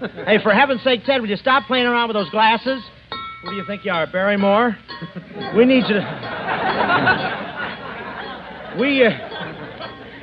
hey, 0.26 0.38
for 0.42 0.52
heaven's 0.52 0.82
sake, 0.82 1.04
Ted, 1.04 1.20
will 1.20 1.28
you 1.28 1.36
stop 1.36 1.66
playing 1.66 1.86
around 1.86 2.08
with 2.08 2.16
those 2.16 2.30
glasses? 2.30 2.82
Who 3.42 3.50
do 3.50 3.56
you 3.56 3.64
think 3.66 3.84
you 3.84 3.92
are, 3.92 4.06
Barrymore? 4.06 4.76
We 5.54 5.64
need 5.64 5.84
you 5.88 5.94
to. 5.94 7.40
We, 8.78 9.04
uh, 9.06 9.10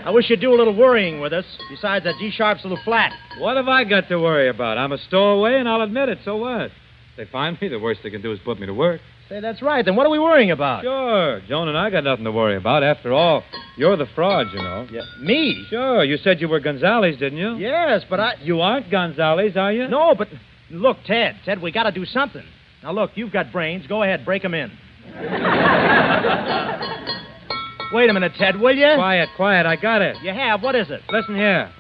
I 0.03 0.10
wish 0.10 0.29
you'd 0.29 0.41
do 0.41 0.53
a 0.53 0.57
little 0.57 0.75
worrying 0.75 1.21
with 1.21 1.31
us. 1.31 1.45
Besides, 1.69 2.03
that 2.03 2.15
G 2.19 2.31
sharp's 2.31 2.65
a 2.65 2.67
little 2.67 2.84
flat. 2.84 3.13
What 3.39 3.55
have 3.55 3.69
I 3.69 3.86
got 3.86 4.10
to 4.10 4.17
worry 4.17 4.49
about? 4.49 4.77
I'm 4.77 4.91
a 4.91 4.97
stowaway, 4.97 5.57
and 5.57 5.69
I'll 5.69 5.81
admit 5.81 6.10
it. 6.10 6.17
So 6.25 6.36
what? 6.36 6.63
If 6.63 6.71
they 7.15 7.25
find 7.25 7.57
me, 7.62 7.69
the 7.69 7.79
worst 7.79 8.01
they 8.03 8.10
can 8.10 8.21
do 8.21 8.34
is 8.34 8.39
put 8.43 8.60
me 8.60 8.65
to 8.65 8.73
work. 8.73 8.99
Say, 9.31 9.39
that's 9.39 9.61
right. 9.61 9.85
Then 9.85 9.95
what 9.95 10.05
are 10.05 10.09
we 10.09 10.19
worrying 10.19 10.51
about? 10.51 10.83
Sure. 10.83 11.39
Joan 11.47 11.69
and 11.69 11.77
I 11.77 11.89
got 11.89 12.03
nothing 12.03 12.25
to 12.25 12.33
worry 12.33 12.57
about. 12.57 12.83
After 12.83 13.13
all, 13.13 13.45
you're 13.77 13.95
the 13.95 14.07
fraud, 14.13 14.47
you 14.51 14.59
know. 14.59 14.85
Yeah. 14.91 15.03
Me? 15.21 15.65
Sure. 15.69 16.03
You 16.03 16.17
said 16.17 16.41
you 16.41 16.49
were 16.49 16.59
Gonzales, 16.59 17.17
didn't 17.17 17.37
you? 17.37 17.55
Yes, 17.55 18.01
but 18.09 18.19
I. 18.19 18.33
You 18.41 18.59
aren't 18.59 18.91
Gonzales, 18.91 19.55
are 19.55 19.71
you? 19.71 19.87
No, 19.87 20.15
but 20.15 20.27
look, 20.69 20.97
Ted. 21.05 21.37
Ted, 21.45 21.61
we 21.61 21.71
got 21.71 21.83
to 21.83 21.93
do 21.93 22.05
something. 22.05 22.43
Now, 22.83 22.91
look, 22.91 23.11
you've 23.15 23.31
got 23.31 23.53
brains. 23.53 23.87
Go 23.87 24.03
ahead, 24.03 24.25
break 24.25 24.43
'em 24.43 24.53
in. 24.53 24.69
Wait 27.93 28.09
a 28.09 28.13
minute, 28.13 28.33
Ted, 28.37 28.59
will 28.59 28.75
you? 28.75 28.95
Quiet, 28.95 29.29
quiet. 29.37 29.65
I 29.65 29.77
got 29.77 30.01
it. 30.01 30.17
You 30.23 30.33
have. 30.33 30.61
What 30.61 30.75
is 30.75 30.91
it? 30.91 30.99
Listen 31.09 31.35
here. 31.35 31.71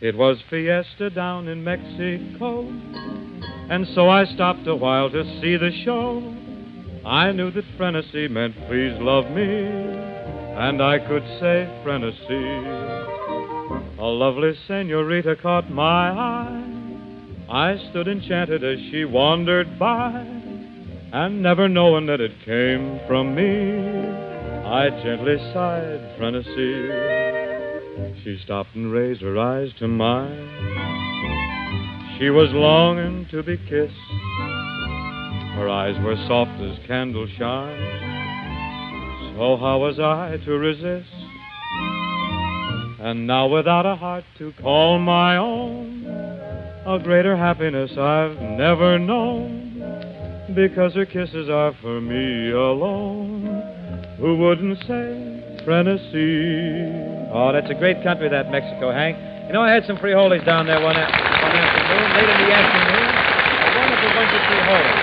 It 0.00 0.16
was 0.16 0.38
fiesta 0.50 1.08
down 1.10 1.46
in 1.46 1.62
Mexico, 1.62 2.62
and 3.70 3.86
so 3.94 4.08
I 4.08 4.24
stopped 4.24 4.66
a 4.66 4.74
while 4.74 5.10
to 5.10 5.24
see 5.40 5.56
the 5.56 5.70
show. 5.84 6.22
I 7.04 7.32
knew 7.32 7.50
that 7.50 7.64
Frenesi 7.78 8.28
meant 8.30 8.54
please 8.66 8.96
love 9.00 9.30
me, 9.30 9.44
and 9.44 10.82
I 10.82 10.98
could 10.98 11.22
say 11.40 11.68
Frenesi. 11.84 12.98
A 13.98 14.04
lovely 14.04 14.52
senorita 14.66 15.36
caught 15.36 15.70
my 15.70 16.10
eye. 16.10 16.64
I 17.50 17.76
stood 17.90 18.08
enchanted 18.08 18.62
as 18.64 18.78
she 18.90 19.04
wandered 19.04 19.78
by, 19.78 20.10
and 21.12 21.42
never 21.42 21.68
knowing 21.68 22.06
that 22.06 22.20
it 22.20 22.32
came 22.44 23.00
from 23.06 23.34
me, 23.34 24.08
I 24.66 24.90
gently 25.02 25.38
sighed 25.52 26.16
Frenesi. 26.18 26.88
She 28.22 28.38
stopped 28.44 28.74
and 28.74 28.92
raised 28.92 29.22
her 29.22 29.38
eyes 29.38 29.72
to 29.78 29.88
mine. 29.88 31.07
She 32.18 32.30
was 32.30 32.48
longing 32.50 33.28
to 33.30 33.44
be 33.44 33.56
kissed. 33.56 33.94
Her 35.54 35.68
eyes 35.68 35.94
were 36.02 36.16
soft 36.26 36.60
as 36.60 36.76
candle 36.88 37.28
shine. 37.38 37.78
So 39.36 39.56
how 39.56 39.78
was 39.78 40.00
I 40.00 40.36
to 40.44 40.50
resist? 40.58 41.08
And 43.00 43.28
now 43.28 43.46
without 43.46 43.86
a 43.86 43.94
heart 43.94 44.24
to 44.38 44.52
call 44.60 44.98
my 44.98 45.36
own, 45.36 46.06
a 46.86 46.98
greater 47.00 47.36
happiness 47.36 47.92
I've 47.96 48.40
never 48.40 48.98
known. 48.98 49.66
Because 50.56 50.94
her 50.94 51.06
kisses 51.06 51.48
are 51.48 51.72
for 51.80 52.00
me 52.00 52.50
alone. 52.50 53.44
Who 54.18 54.38
wouldn't 54.38 54.78
say 54.80 55.62
Frenesi? 55.64 57.30
Oh, 57.32 57.52
that's 57.52 57.70
a 57.70 57.78
great 57.78 58.02
country, 58.02 58.28
that 58.28 58.50
Mexico, 58.50 58.90
Hank. 58.90 59.37
You 59.48 59.54
know, 59.54 59.62
I 59.62 59.72
had 59.72 59.84
some 59.86 59.96
frijoles 59.96 60.44
down 60.44 60.66
there 60.66 60.78
one, 60.80 60.94
a- 60.94 61.00
one 61.00 61.56
afternoon, 61.56 62.12
late 62.14 62.28
in 62.28 62.36
the 62.36 62.52
afternoon. 62.52 63.08
A 63.64 63.78
wonderful 63.80 64.10
bunch 64.12 64.32
of 64.36 64.42
frijoles. 64.44 64.94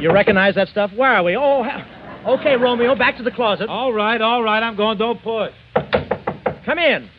You 0.00 0.10
recognize 0.12 0.54
that 0.54 0.68
stuff? 0.68 0.90
Where 0.96 1.12
are 1.12 1.22
we? 1.22 1.36
Oh, 1.36 1.62
ha- 1.62 1.84
okay, 2.26 2.56
Romeo, 2.56 2.94
back 2.96 3.18
to 3.18 3.22
the 3.22 3.30
closet. 3.30 3.68
All 3.68 3.92
right, 3.92 4.18
all 4.20 4.42
right. 4.42 4.62
I'm 4.62 4.74
going. 4.74 4.96
Don't 4.96 5.22
push. 5.22 5.52
Come 6.64 6.78
in. 6.78 7.10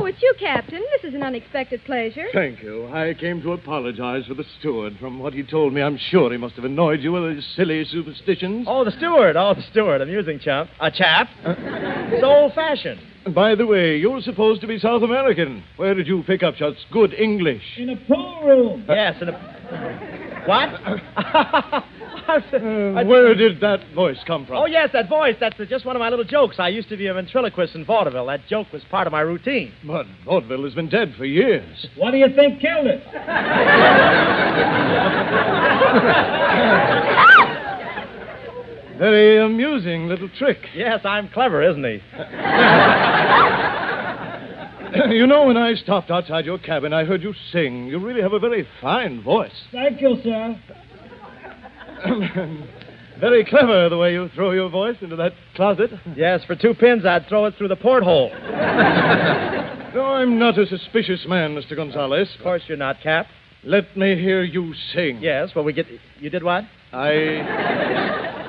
Oh, 0.00 0.04
it's 0.04 0.22
you, 0.22 0.32
Captain. 0.38 0.80
This 0.92 1.08
is 1.08 1.14
an 1.14 1.24
unexpected 1.24 1.84
pleasure. 1.84 2.26
Thank 2.32 2.62
you. 2.62 2.86
I 2.88 3.14
came 3.14 3.42
to 3.42 3.52
apologize 3.52 4.24
for 4.26 4.34
the 4.34 4.44
steward. 4.58 4.96
From 5.00 5.18
what 5.18 5.34
he 5.34 5.42
told 5.42 5.72
me, 5.72 5.82
I'm 5.82 5.98
sure 6.10 6.30
he 6.30 6.36
must 6.36 6.54
have 6.54 6.64
annoyed 6.64 7.00
you 7.00 7.10
with 7.12 7.34
his 7.34 7.44
silly 7.56 7.84
superstitions. 7.84 8.66
Oh, 8.68 8.84
the 8.84 8.92
steward. 8.92 9.36
Oh, 9.36 9.54
the 9.54 9.62
steward. 9.72 10.00
Amusing 10.00 10.38
chump. 10.38 10.70
A 10.80 10.90
chap. 10.92 11.28
It's 11.44 12.22
old 12.22 12.54
fashioned. 12.54 13.00
By 13.34 13.56
the 13.56 13.66
way, 13.66 13.96
you're 13.96 14.20
supposed 14.20 14.60
to 14.60 14.68
be 14.68 14.78
South 14.78 15.02
American. 15.02 15.64
Where 15.76 15.94
did 15.94 16.06
you 16.06 16.22
pick 16.22 16.44
up 16.44 16.54
such 16.56 16.76
good 16.92 17.12
English? 17.12 17.62
In 17.76 17.90
a 17.90 17.96
pool 17.96 18.42
room. 18.44 18.84
Yes, 18.88 19.20
in 19.20 19.30
a. 19.30 20.44
What? 20.46 21.84
Uh, 22.28 23.04
where 23.04 23.34
did 23.34 23.58
that 23.60 23.80
voice 23.94 24.18
come 24.26 24.44
from? 24.44 24.56
Oh, 24.56 24.66
yes, 24.66 24.90
that 24.92 25.08
voice. 25.08 25.36
That's 25.40 25.56
just 25.68 25.86
one 25.86 25.96
of 25.96 26.00
my 26.00 26.10
little 26.10 26.24
jokes. 26.26 26.56
I 26.58 26.68
used 26.68 26.90
to 26.90 26.96
be 26.96 27.06
a 27.06 27.14
ventriloquist 27.14 27.74
in 27.74 27.84
vaudeville. 27.86 28.26
That 28.26 28.46
joke 28.48 28.70
was 28.72 28.82
part 28.90 29.06
of 29.06 29.12
my 29.12 29.20
routine. 29.20 29.72
But 29.86 30.04
vaudeville 30.26 30.64
has 30.64 30.74
been 30.74 30.88
dead 30.90 31.14
for 31.16 31.24
years. 31.24 31.86
What 31.96 32.10
do 32.12 32.18
you 32.18 32.28
think 32.34 32.60
killed 32.60 32.86
it? 32.86 33.02
Very 38.98 39.38
amusing 39.38 40.08
little 40.08 40.28
trick. 40.38 40.58
Yes, 40.74 41.00
I'm 41.04 41.28
clever, 41.28 41.62
isn't 41.62 41.84
he? 41.84 41.90
you 45.14 45.26
know, 45.26 45.46
when 45.46 45.56
I 45.56 45.74
stopped 45.74 46.10
outside 46.10 46.44
your 46.44 46.58
cabin, 46.58 46.92
I 46.92 47.04
heard 47.04 47.22
you 47.22 47.34
sing. 47.52 47.86
You 47.86 47.98
really 47.98 48.22
have 48.22 48.32
a 48.32 48.40
very 48.40 48.66
fine 48.80 49.22
voice. 49.22 49.52
Thank 49.72 50.00
you, 50.00 50.16
sir. 50.22 50.56
very 53.20 53.44
clever 53.44 53.88
the 53.88 53.96
way 53.98 54.12
you 54.12 54.28
throw 54.34 54.52
your 54.52 54.68
voice 54.68 54.96
into 55.00 55.16
that 55.16 55.32
closet. 55.54 55.90
Yes, 56.16 56.44
for 56.44 56.54
two 56.54 56.74
pins, 56.74 57.04
I'd 57.04 57.26
throw 57.28 57.46
it 57.46 57.54
through 57.56 57.68
the 57.68 57.76
porthole. 57.76 58.30
No, 59.94 60.04
I'm 60.04 60.38
not 60.38 60.58
a 60.58 60.66
suspicious 60.66 61.24
man, 61.26 61.56
Mr. 61.56 61.74
Gonzalez. 61.74 62.28
Of 62.36 62.42
course 62.42 62.62
you're 62.68 62.76
not, 62.76 63.00
Cap. 63.00 63.26
Let 63.64 63.96
me 63.96 64.16
hear 64.16 64.42
you 64.44 64.74
sing. 64.92 65.18
Yes, 65.22 65.50
well, 65.54 65.64
we 65.64 65.72
get. 65.72 65.86
You 66.20 66.28
did 66.28 66.42
what? 66.42 66.64
I. 66.92 68.48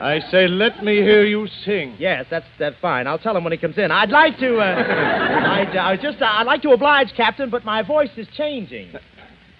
I 0.00 0.20
say, 0.30 0.48
let 0.48 0.82
me 0.82 0.96
hear 0.96 1.24
you 1.24 1.46
sing. 1.64 1.96
Yes, 1.98 2.26
that's 2.30 2.46
that's 2.58 2.76
fine. 2.80 3.06
I'll 3.06 3.18
tell 3.18 3.36
him 3.36 3.44
when 3.44 3.52
he 3.52 3.58
comes 3.58 3.76
in. 3.76 3.90
I'd 3.90 4.10
like 4.10 4.38
to. 4.38 4.58
Uh, 4.58 4.64
I'd, 4.64 5.76
I 5.76 5.96
just. 5.96 6.22
Uh, 6.22 6.24
I'd 6.24 6.46
like 6.46 6.62
to 6.62 6.70
oblige, 6.70 7.12
Captain, 7.14 7.50
but 7.50 7.64
my 7.64 7.82
voice 7.82 8.10
is 8.16 8.26
changing. 8.36 8.92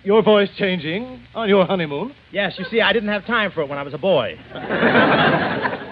Your 0.08 0.22
voice 0.22 0.48
changing 0.56 1.20
on 1.34 1.50
your 1.50 1.66
honeymoon? 1.66 2.14
Yes, 2.32 2.54
you 2.56 2.64
see, 2.70 2.80
I 2.80 2.94
didn't 2.94 3.10
have 3.10 3.26
time 3.26 3.50
for 3.50 3.60
it 3.60 3.68
when 3.68 3.78
I 3.78 3.82
was 3.82 3.92
a 3.92 3.98
boy. 3.98 4.38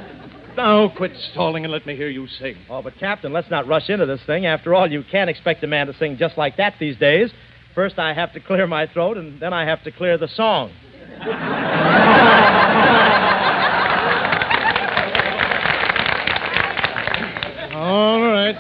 Now, 0.56 0.88
quit 0.88 1.12
stalling 1.32 1.66
and 1.66 1.70
let 1.70 1.84
me 1.84 1.96
hear 1.96 2.08
you 2.08 2.26
sing. 2.26 2.56
Oh, 2.70 2.80
but 2.80 2.96
Captain, 2.98 3.30
let's 3.30 3.50
not 3.50 3.66
rush 3.66 3.90
into 3.90 4.06
this 4.06 4.22
thing. 4.24 4.46
After 4.46 4.74
all, 4.74 4.90
you 4.90 5.04
can't 5.10 5.28
expect 5.28 5.62
a 5.64 5.66
man 5.66 5.86
to 5.86 5.94
sing 5.98 6.16
just 6.16 6.38
like 6.38 6.56
that 6.56 6.76
these 6.80 6.96
days. 6.96 7.30
First, 7.74 7.98
I 7.98 8.14
have 8.14 8.32
to 8.32 8.40
clear 8.40 8.66
my 8.66 8.86
throat, 8.86 9.18
and 9.18 9.38
then 9.38 9.52
I 9.52 9.66
have 9.66 9.84
to 9.84 9.92
clear 9.92 10.16
the 10.16 10.28
song. 10.28 10.72
All 17.74 18.22
right. 18.22 18.56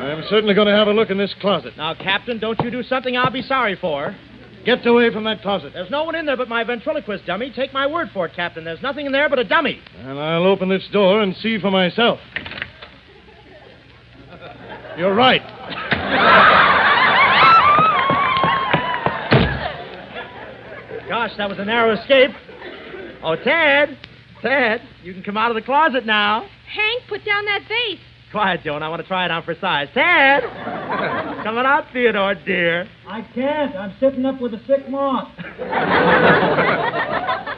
I'm 0.00 0.19
certainly 0.30 0.54
going 0.54 0.68
to 0.68 0.74
have 0.74 0.88
a 0.88 0.92
look 0.92 1.10
in 1.10 1.18
this 1.18 1.34
closet. 1.40 1.76
Now, 1.76 1.94
Captain, 1.94 2.38
don't 2.38 2.58
you 2.60 2.70
do 2.70 2.82
something 2.84 3.16
I'll 3.16 3.30
be 3.30 3.42
sorry 3.42 3.76
for. 3.76 4.16
Get 4.64 4.86
away 4.86 5.12
from 5.12 5.24
that 5.24 5.42
closet. 5.42 5.72
There's 5.72 5.90
no 5.90 6.04
one 6.04 6.14
in 6.14 6.26
there 6.26 6.36
but 6.36 6.48
my 6.48 6.64
ventriloquist 6.64 7.26
dummy. 7.26 7.50
Take 7.50 7.72
my 7.72 7.86
word 7.86 8.10
for 8.12 8.26
it, 8.26 8.34
Captain. 8.34 8.62
There's 8.62 8.82
nothing 8.82 9.06
in 9.06 9.12
there 9.12 9.28
but 9.28 9.38
a 9.38 9.44
dummy. 9.44 9.80
And 9.98 10.18
I'll 10.18 10.44
open 10.44 10.68
this 10.68 10.86
door 10.92 11.22
and 11.22 11.34
see 11.36 11.58
for 11.58 11.70
myself. 11.70 12.20
You're 14.96 15.14
right. 15.14 15.42
Gosh, 21.08 21.32
that 21.38 21.48
was 21.48 21.58
a 21.58 21.64
narrow 21.64 21.94
escape. 21.94 22.30
Oh, 23.22 23.34
Ted. 23.34 23.98
Ted, 24.42 24.82
you 25.02 25.12
can 25.12 25.22
come 25.22 25.36
out 25.36 25.50
of 25.50 25.54
the 25.54 25.62
closet 25.62 26.06
now. 26.06 26.46
Hank, 26.72 27.02
put 27.08 27.24
down 27.24 27.44
that 27.46 27.62
vase. 27.68 27.98
Quiet, 28.30 28.62
Joan. 28.62 28.82
I 28.82 28.88
want 28.88 29.02
to 29.02 29.08
try 29.08 29.24
it 29.24 29.30
on 29.30 29.42
for 29.42 29.54
size. 29.60 29.88
Ted! 29.92 30.42
Coming 31.42 31.66
out, 31.66 31.86
Theodore, 31.92 32.36
dear. 32.36 32.88
I 33.08 33.22
can't. 33.34 33.74
I'm 33.74 33.92
sitting 33.98 34.24
up 34.24 34.40
with 34.40 34.54
a 34.54 34.60
sick 34.66 34.88
moth. 34.88 35.28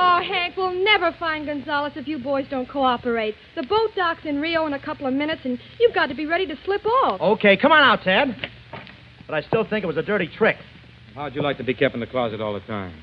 Oh, 0.00 0.20
Hank, 0.22 0.56
we'll 0.56 0.72
never 0.84 1.12
find 1.18 1.44
Gonzales 1.46 1.92
if 1.96 2.06
you 2.06 2.18
boys 2.20 2.46
don't 2.50 2.68
cooperate. 2.68 3.34
The 3.56 3.64
boat 3.64 3.90
docks 3.96 4.20
in 4.24 4.40
Rio 4.40 4.64
in 4.66 4.72
a 4.72 4.78
couple 4.78 5.06
of 5.08 5.14
minutes, 5.14 5.40
and 5.44 5.58
you've 5.80 5.94
got 5.94 6.06
to 6.06 6.14
be 6.14 6.24
ready 6.24 6.46
to 6.46 6.56
slip 6.64 6.86
off. 6.86 7.20
Okay, 7.20 7.56
come 7.56 7.72
on 7.72 7.80
out, 7.82 8.04
Ted. 8.04 8.28
But 9.26 9.34
I 9.34 9.42
still 9.42 9.64
think 9.68 9.82
it 9.82 9.88
was 9.88 9.96
a 9.96 10.02
dirty 10.02 10.28
trick. 10.28 10.56
How'd 11.16 11.34
you 11.34 11.42
like 11.42 11.56
to 11.58 11.64
be 11.64 11.74
kept 11.74 11.94
in 11.94 12.00
the 12.00 12.06
closet 12.06 12.40
all 12.40 12.54
the 12.54 12.60
time? 12.60 12.94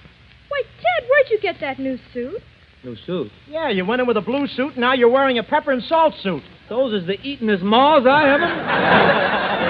Wait, 0.52 0.66
Ted, 0.78 1.10
where'd 1.10 1.30
you 1.30 1.40
get 1.42 1.58
that 1.60 1.80
new 1.80 2.00
suit? 2.14 2.42
New 2.86 2.96
suit. 3.06 3.30
Yeah, 3.50 3.70
you 3.70 3.86
went 3.86 4.00
in 4.00 4.08
with 4.08 4.18
a 4.18 4.22
blue 4.22 4.48
suit, 4.48 4.72
and 4.72 4.78
now 4.82 4.94
you're 4.94 5.10
wearing 5.10 5.38
a 5.38 5.44
pepper 5.44 5.74
and 5.74 5.84
salt 5.84 6.14
suit. 6.24 6.44
Those 6.70 7.02
is 7.02 7.08
the 7.08 7.20
eating 7.22 7.48
his 7.48 7.62
maws, 7.62 8.06
I 8.08 8.22
haven't. 8.28 9.66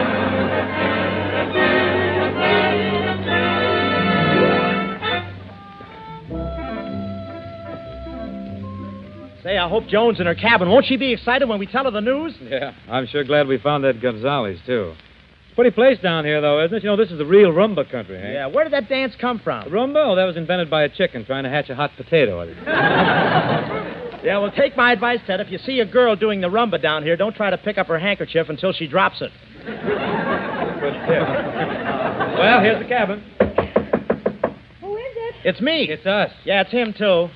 Say, 9.43 9.57
I 9.57 9.69
hope 9.69 9.87
Joan's 9.87 10.19
in 10.19 10.25
her 10.25 10.33
cabin. 10.33 10.69
Won't 10.69 10.85
she 10.85 10.97
be 10.97 11.11
excited 11.13 11.47
when 11.47 11.59
we 11.59 11.67
tell 11.67 11.83
her 11.83 11.91
the 11.91 12.01
news? 12.01 12.33
Yeah, 12.41 12.73
I'm 12.89 13.05
sure 13.07 13.23
glad 13.23 13.47
we 13.47 13.59
found 13.59 13.83
that 13.83 14.01
Gonzales, 14.01 14.57
too. 14.65 14.95
Pretty 15.53 15.71
place 15.71 15.99
down 16.01 16.25
here, 16.25 16.41
though, 16.41 16.63
isn't 16.65 16.77
it? 16.77 16.83
You 16.83 16.89
know, 16.89 16.97
this 16.97 17.11
is 17.11 17.17
the 17.17 17.25
real 17.25 17.51
rumba 17.51 17.89
country, 17.89 18.19
Hank. 18.19 18.33
Yeah, 18.33 18.47
where 18.47 18.63
did 18.63 18.73
that 18.73 18.89
dance 18.89 19.13
come 19.19 19.39
from? 19.39 19.69
Rumba? 19.69 20.11
Oh, 20.11 20.15
that 20.15 20.25
was 20.25 20.35
invented 20.35 20.69
by 20.69 20.83
a 20.83 20.89
chicken 20.89 21.25
trying 21.25 21.43
to 21.43 21.49
hatch 21.49 21.69
a 21.69 21.75
hot 21.75 21.91
potato. 21.95 22.41
Yeah, 24.25 24.39
well, 24.39 24.51
take 24.51 24.75
my 24.75 24.91
advice, 24.91 25.19
Ted. 25.27 25.39
If 25.39 25.51
you 25.51 25.59
see 25.59 25.81
a 25.81 25.85
girl 25.85 26.15
doing 26.15 26.41
the 26.41 26.47
rumba 26.47 26.81
down 26.81 27.03
here, 27.03 27.15
don't 27.15 27.35
try 27.35 27.51
to 27.51 27.59
pick 27.59 27.77
up 27.77 27.85
her 27.85 27.99
handkerchief 27.99 28.49
until 28.49 28.73
she 28.73 28.87
drops 28.87 29.21
it. 29.21 29.31
Good 29.63 30.93
tip. 31.05 31.27
well, 32.39 32.59
here's 32.59 32.81
the 32.81 32.89
cabin. 32.89 33.23
Who 34.81 34.95
is 34.97 35.13
it? 35.15 35.35
It's 35.45 35.61
me. 35.61 35.87
It's 35.87 36.07
us. 36.07 36.31
Yeah, 36.43 36.61
it's 36.61 36.71
him, 36.71 36.95
too. 36.97 37.29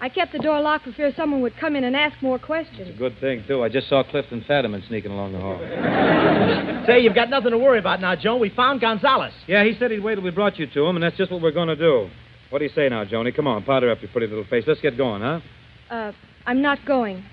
I 0.00 0.08
kept 0.08 0.32
the 0.32 0.40
door 0.40 0.60
locked 0.60 0.84
for 0.84 0.92
fear 0.94 1.12
someone 1.16 1.42
would 1.42 1.56
come 1.58 1.76
in 1.76 1.84
and 1.84 1.94
ask 1.94 2.20
more 2.20 2.40
questions. 2.40 2.88
It's 2.88 2.96
a 2.96 2.98
Good 2.98 3.20
thing, 3.20 3.44
too. 3.46 3.62
I 3.62 3.68
just 3.68 3.88
saw 3.88 4.02
Clifton 4.02 4.44
Fadiman 4.48 4.84
sneaking 4.88 5.12
along 5.12 5.32
the 5.32 5.38
hall. 5.38 5.58
Say, 6.88 6.98
you've 7.02 7.14
got 7.14 7.30
nothing 7.30 7.52
to 7.52 7.58
worry 7.58 7.78
about 7.78 8.00
now, 8.00 8.16
Joan. 8.16 8.40
We 8.40 8.50
found 8.50 8.80
Gonzales. 8.80 9.32
Yeah, 9.46 9.62
he 9.62 9.76
said 9.78 9.92
he'd 9.92 10.02
wait 10.02 10.16
till 10.16 10.24
we 10.24 10.32
brought 10.32 10.58
you 10.58 10.66
to 10.66 10.86
him, 10.86 10.96
and 10.96 11.04
that's 11.04 11.16
just 11.16 11.30
what 11.30 11.40
we're 11.40 11.52
going 11.52 11.68
to 11.68 11.76
do. 11.76 12.10
What 12.52 12.58
do 12.58 12.66
you 12.66 12.70
say 12.74 12.86
now, 12.90 13.02
Joni? 13.06 13.34
Come 13.34 13.46
on, 13.46 13.64
powder 13.64 13.90
up 13.90 14.02
your 14.02 14.10
pretty 14.10 14.26
little 14.26 14.44
face. 14.44 14.64
Let's 14.66 14.82
get 14.82 14.98
going, 14.98 15.22
huh? 15.22 15.40
Uh, 15.88 16.12
I'm 16.44 16.60
not 16.60 16.84
going. 16.84 17.24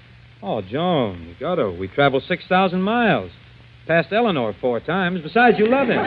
Oh, 0.41 0.61
Joan, 0.61 1.23
you 1.27 1.35
got 1.37 1.55
to. 1.55 1.71
We 1.71 1.89
traveled 1.89 2.23
6,000 2.25 2.81
miles. 2.81 3.29
Passed 3.85 4.13
Eleanor 4.13 4.55
four 4.61 4.79
times. 4.79 5.19
Besides, 5.21 5.59
you 5.59 5.67
love 5.67 5.89
him. 5.89 5.97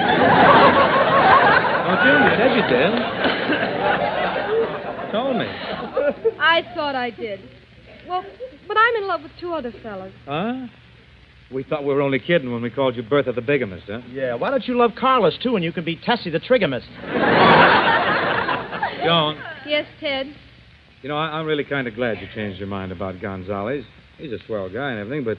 Don't 1.85 2.07
you? 2.07 2.13
You 2.25 2.31
said 2.39 2.57
you 2.57 2.63
did. 2.73 2.93
Told 5.13 5.37
me. 5.37 5.45
I 6.41 6.63
thought 6.75 6.95
I 6.95 7.11
did. 7.11 7.41
Well, 8.09 8.25
but 8.67 8.79
I'm 8.79 8.97
in 8.97 9.07
love 9.07 9.25
with 9.25 9.33
two 9.39 9.53
other 9.53 9.73
fellas. 9.83 10.15
Huh? 10.25 10.69
We 11.53 11.65
thought 11.65 11.85
we 11.85 11.93
were 11.93 12.01
only 12.01 12.19
kidding 12.19 12.51
when 12.51 12.63
we 12.63 12.71
called 12.71 12.97
you 12.97 13.03
Bertha 13.03 13.33
the 13.33 13.43
bigamist, 13.43 13.85
huh? 13.89 14.01
Yeah, 14.11 14.37
why 14.37 14.49
don't 14.51 14.67
you 14.67 14.75
love 14.75 14.93
Carlos, 14.99 15.37
too, 15.43 15.55
and 15.55 15.63
you 15.63 15.71
can 15.71 15.85
be 15.85 15.97
Tessie 15.97 16.31
the 16.31 16.41
trigamist? 16.41 16.89
Joan, 19.05 19.39
Yes, 19.67 19.87
Ted. 20.01 20.35
you 21.03 21.09
know, 21.09 21.17
I, 21.17 21.39
I'm 21.39 21.47
really 21.47 21.65
kind 21.65 21.87
of 21.89 21.95
glad 21.95 22.21
you 22.21 22.29
changed 22.35 22.59
your 22.59 22.69
mind 22.69 22.93
about 22.93 23.21
Gonzales. 23.21 23.85
He's 24.19 24.33
a 24.33 24.39
swell 24.47 24.69
guy 24.69 24.91
and 24.93 25.01
everything, 25.01 25.25
but, 25.25 25.39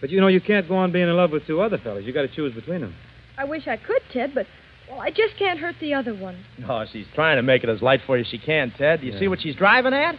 but 0.00 0.10
you 0.10 0.20
know, 0.20 0.28
you 0.28 0.40
can't 0.40 0.68
go 0.68 0.76
on 0.76 0.92
being 0.92 1.08
in 1.08 1.16
love 1.16 1.30
with 1.32 1.46
two 1.46 1.60
other 1.60 1.78
fellas. 1.78 2.04
You 2.04 2.12
got 2.12 2.22
to 2.22 2.28
choose 2.28 2.54
between 2.54 2.80
them. 2.82 2.94
I 3.36 3.44
wish 3.44 3.66
I 3.66 3.76
could, 3.76 4.02
Ted, 4.12 4.32
but 4.34 4.46
well, 4.90 5.00
I 5.00 5.10
just 5.10 5.36
can't 5.38 5.58
hurt 5.58 5.76
the 5.80 5.94
other 5.94 6.14
one. 6.14 6.44
No, 6.58 6.84
she's 6.92 7.06
trying 7.14 7.36
to 7.36 7.42
make 7.42 7.62
it 7.64 7.68
as 7.70 7.80
light 7.82 8.00
for 8.06 8.16
you 8.16 8.22
as 8.24 8.28
she 8.30 8.38
can, 8.38 8.70
Ted. 8.76 9.00
Do 9.00 9.06
you 9.06 9.12
Yeah. 9.14 9.18
see 9.20 9.28
what 9.28 9.40
she's 9.40 9.56
driving 9.56 9.94
at? 9.94 10.16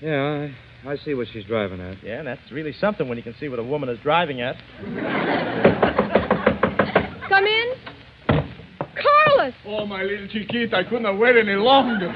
Yeah, 0.00 0.48
I, 0.84 0.90
I 0.90 0.96
see 0.98 1.14
what 1.14 1.28
she's 1.32 1.44
driving 1.44 1.80
at. 1.80 2.02
Yeah, 2.02 2.18
and 2.18 2.26
that's 2.26 2.50
really 2.50 2.72
something 2.80 3.08
when 3.08 3.16
you 3.18 3.22
can 3.24 3.34
see 3.38 3.48
what 3.48 3.58
a 3.58 3.64
woman 3.64 3.88
is 3.88 3.98
driving 4.02 4.40
at. 4.40 4.56
Come 7.28 7.46
in. 7.46 7.74
Carlos! 8.78 9.53
Oh, 9.66 9.86
my 9.86 10.02
little 10.02 10.28
chiquita, 10.28 10.76
I 10.76 10.84
couldn't 10.84 11.18
wait 11.18 11.36
any 11.36 11.54
longer. 11.54 12.08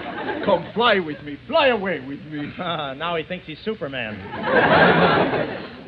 Come 0.45 0.67
fly 0.75 0.99
with 0.99 1.23
me. 1.23 1.39
Fly 1.47 1.69
away 1.69 2.01
with 2.01 2.21
me. 2.27 2.53
Ah, 2.59 2.93
now 2.95 3.17
he 3.17 3.23
thinks 3.25 3.47
he's 3.47 3.59
Superman. 3.65 4.15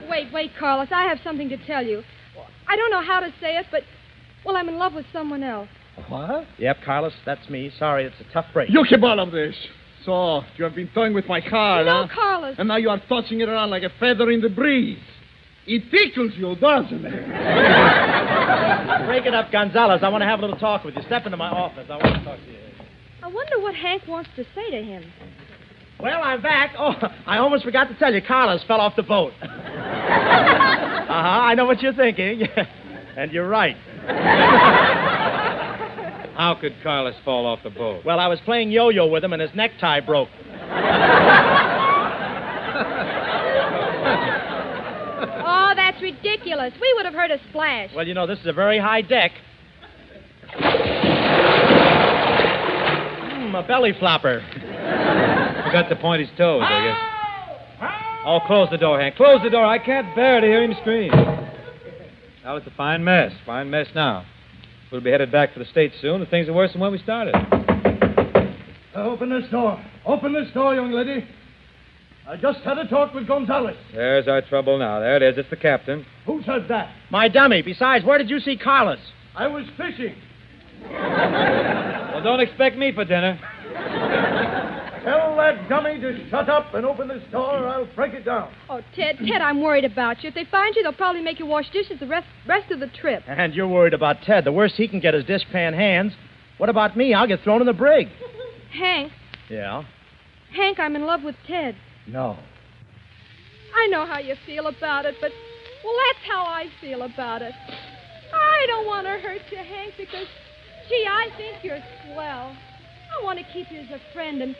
Wait, 0.09 0.33
wait, 0.33 0.53
Carlos. 0.59 0.89
I 0.91 1.03
have 1.05 1.19
something 1.23 1.49
to 1.51 1.57
tell 1.67 1.85
you. 1.85 2.03
I 2.69 2.77
don't 2.77 2.91
know 2.91 3.03
how 3.03 3.21
to 3.21 3.33
say 3.41 3.57
it, 3.57 3.67
but, 3.71 3.83
well, 4.45 4.57
I'm 4.57 4.69
in 4.69 4.77
love 4.79 4.95
with 4.95 5.07
someone 5.13 5.43
else. 5.43 5.69
What? 6.09 6.47
Yep, 6.59 6.79
Carlos, 6.85 7.13
that's 7.27 7.49
me. 7.51 7.71
Sorry, 7.79 8.05
it's 8.05 8.17
a 8.21 8.33
tough 8.33 8.47
break. 8.53 8.71
You 8.71 8.85
keep 8.89 9.03
all 9.03 9.21
of 9.21 9.33
this. 9.33 9.55
So, 10.07 10.43
you 10.57 10.65
have 10.65 10.75
been 10.75 10.89
toying 10.95 11.13
with 11.13 11.27
my 11.27 11.41
car, 11.43 11.85
No, 11.85 12.07
huh? 12.07 12.15
Carlos. 12.15 12.55
And 12.59 12.69
now 12.69 12.77
you 12.77 12.89
are 12.89 13.01
tossing 13.09 13.41
it 13.41 13.49
around 13.49 13.71
like 13.71 13.83
a 13.83 13.91
feather 14.01 14.31
in 14.31 14.41
the 14.41 14.49
breeze. 14.49 14.99
It 15.67 15.91
tickles 15.91 16.33
you, 16.37 16.57
doesn't 16.57 17.05
it? 17.05 17.27
Break 19.07 19.27
it 19.27 19.35
up, 19.35 19.53
Gonzalez. 19.53 20.01
I 20.03 20.09
want 20.09 20.23
to 20.23 20.27
have 20.27 20.39
a 20.39 20.43
little 20.43 20.57
talk 20.59 20.85
with 20.85 20.97
you. 20.97 21.03
Step 21.03 21.27
into 21.27 21.37
my 21.37 21.51
office. 21.51 21.87
I 21.91 21.97
want 21.97 22.17
to 22.17 22.25
talk 22.25 22.39
to 22.39 22.51
you. 22.51 22.59
I 23.23 23.29
wonder 23.29 23.61
what 23.61 23.75
Hank 23.75 24.07
wants 24.09 24.31
to 24.37 24.45
say 24.55 24.71
to 24.71 24.83
him. 24.83 25.05
Well, 26.01 26.23
I'm 26.23 26.41
back. 26.41 26.75
Oh, 26.79 26.95
I 27.27 27.39
almost 27.39 27.65
forgot 27.65 27.89
to 27.89 27.95
tell 27.97 28.13
you, 28.13 28.23
Carlos 28.23 28.65
fell 28.65 28.81
off 28.81 28.97
the 28.97 29.03
boat. 29.03 29.33
uh 29.43 29.47
huh. 29.47 31.13
I 31.13 31.55
know 31.55 31.67
what 31.67 31.83
you're 31.83 31.93
thinking. 31.93 32.43
and 33.17 33.31
you're 33.33 33.49
right. 33.49 33.77
How 36.37 36.55
could 36.59 36.75
Carlos 36.83 37.15
fall 37.23 37.45
off 37.45 37.59
the 37.63 37.69
boat? 37.69 38.03
Well, 38.05 38.19
I 38.19 38.29
was 38.29 38.41
playing 38.47 38.71
yo 38.71 38.89
yo 38.89 39.07
with 39.07 39.23
him, 39.23 39.35
and 39.35 39.43
his 39.43 39.51
necktie 39.55 40.01
broke. 40.01 40.31
Oh, 45.43 45.73
that's 45.77 46.01
ridiculous. 46.23 46.73
We 46.81 46.93
would 46.95 47.05
have 47.05 47.15
heard 47.15 47.31
a 47.31 47.39
splash. 47.49 47.91
Well, 47.95 48.07
you 48.07 48.15
know, 48.15 48.27
this 48.27 48.39
is 48.41 48.47
a 48.47 48.53
very 48.53 48.79
high 48.79 49.03
deck. 49.03 49.33
Hmm, 53.43 53.55
a 53.55 53.63
belly 53.67 53.93
flopper. 53.99 54.41
Forgot 55.65 55.89
to 55.89 55.97
point 55.97 56.21
his 56.21 56.31
toes, 56.37 56.63
I 56.65 56.85
guess. 56.85 56.99
Oh, 58.27 58.41
close 58.47 58.69
the 58.71 58.77
door, 58.77 59.01
Hank. 59.01 59.17
Close 59.17 59.41
the 59.43 59.51
door. 59.51 59.65
I 59.65 59.79
can't 59.79 60.15
bear 60.15 60.41
to 60.41 60.47
hear 60.47 60.63
him 60.63 60.75
scream. 60.81 61.11
Now 62.45 62.57
it's 62.57 62.67
a 62.67 62.73
fine 62.77 63.03
mess. 63.03 63.33
Fine 63.47 63.71
mess 63.71 63.87
now. 63.95 64.27
We'll 64.93 65.01
be 65.01 65.11
headed 65.11 65.31
back 65.31 65.53
for 65.53 65.61
the 65.61 65.65
States 65.67 65.95
soon, 66.03 66.21
and 66.21 66.29
things 66.29 66.49
are 66.49 66.53
worse 66.53 66.73
than 66.73 66.81
when 66.81 66.93
we 66.93 66.99
started. 66.99 67.35
Open 68.95 69.31
this 69.31 69.49
door. 69.51 69.83
Open 70.05 70.33
this 70.33 70.53
door, 70.53 70.75
young 70.75 70.91
lady. 70.91 71.27
I 72.31 72.37
just 72.37 72.61
had 72.61 72.79
a 72.79 72.87
talk 72.87 73.13
with 73.13 73.27
Gonzales. 73.27 73.77
There's 73.93 74.29
our 74.29 74.41
trouble 74.41 74.79
now. 74.79 75.01
There 75.01 75.17
it 75.17 75.23
is. 75.25 75.37
It's 75.37 75.51
the 75.51 75.57
captain. 75.57 76.07
Who 76.27 76.41
said 76.45 76.67
that? 76.69 76.95
My 77.11 77.27
dummy. 77.27 77.61
Besides, 77.61 78.05
where 78.05 78.19
did 78.19 78.31
you 78.31 78.39
see 78.39 78.57
Carlos? 78.57 79.01
I 79.35 79.49
was 79.49 79.65
fishing. 79.77 80.15
Well, 80.89 82.23
don't 82.23 82.39
expect 82.39 82.77
me 82.77 82.93
for 82.93 83.05
dinner. 83.05 83.37
Tell 85.03 85.35
that 85.39 85.69
dummy 85.69 85.99
to 85.99 86.31
shut 86.31 86.49
up 86.49 86.73
and 86.75 86.87
open 86.87 87.09
this 87.09 87.23
door, 87.33 87.59
or 87.59 87.67
I'll 87.67 87.87
break 87.97 88.15
it 88.15 88.25
down. 88.25 88.55
Oh, 88.69 88.81
Ted, 88.95 89.19
Ted, 89.19 89.41
I'm 89.43 89.61
worried 89.61 89.85
about 89.85 90.23
you. 90.23 90.29
If 90.29 90.37
they 90.37 90.45
find 90.45 90.77
you, 90.77 90.85
they'll 90.85 90.93
probably 90.93 91.23
make 91.23 91.41
you 91.41 91.47
wash 91.47 91.69
dishes 91.73 91.99
the 91.99 92.07
rest, 92.07 92.29
rest 92.47 92.71
of 92.71 92.79
the 92.79 92.87
trip. 92.87 93.25
And 93.27 93.55
you're 93.55 93.67
worried 93.67 93.95
about 93.95 94.23
Ted. 94.23 94.45
The 94.45 94.53
worst 94.53 94.77
he 94.77 94.87
can 94.87 95.01
get 95.01 95.17
is 95.17 95.25
dishpan 95.25 95.75
hands. 95.75 96.13
What 96.59 96.69
about 96.69 96.97
me? 96.97 97.13
I'll 97.13 97.27
get 97.27 97.41
thrown 97.43 97.61
in 97.61 97.67
the 97.67 97.73
brig. 97.73 98.07
Hank, 98.73 99.11
Yeah? 99.49 99.83
Hank, 100.55 100.79
I'm 100.79 100.95
in 100.95 101.07
love 101.07 101.25
with 101.25 101.35
Ted. 101.49 101.75
No. 102.07 102.39
I 103.75 103.87
know 103.89 104.07
how 104.07 104.19
you 104.19 104.35
feel 104.47 104.67
about 104.67 105.07
it, 105.07 105.17
but, 105.21 105.31
well, 105.85 105.95
that's 106.07 106.27
how 106.29 106.45
I 106.45 106.67
feel 106.81 107.03
about 107.03 107.43
it. 107.43 107.53
I 108.33 108.67
don't 108.67 108.87
want 108.87 109.07
to 109.07 109.13
hurt 109.13 109.43
you, 109.51 109.59
Hank, 109.59 109.95
because, 109.97 110.27
gee, 110.89 111.07
I 111.09 111.29
think 111.37 111.65
you're 111.65 111.83
swell. 112.13 112.57
I 112.57 113.25
want 113.25 113.39
to 113.39 113.45
keep 113.53 113.71
you 113.71 113.81
as 113.81 113.91
a 113.91 114.01
friend, 114.13 114.43
and, 114.43 114.57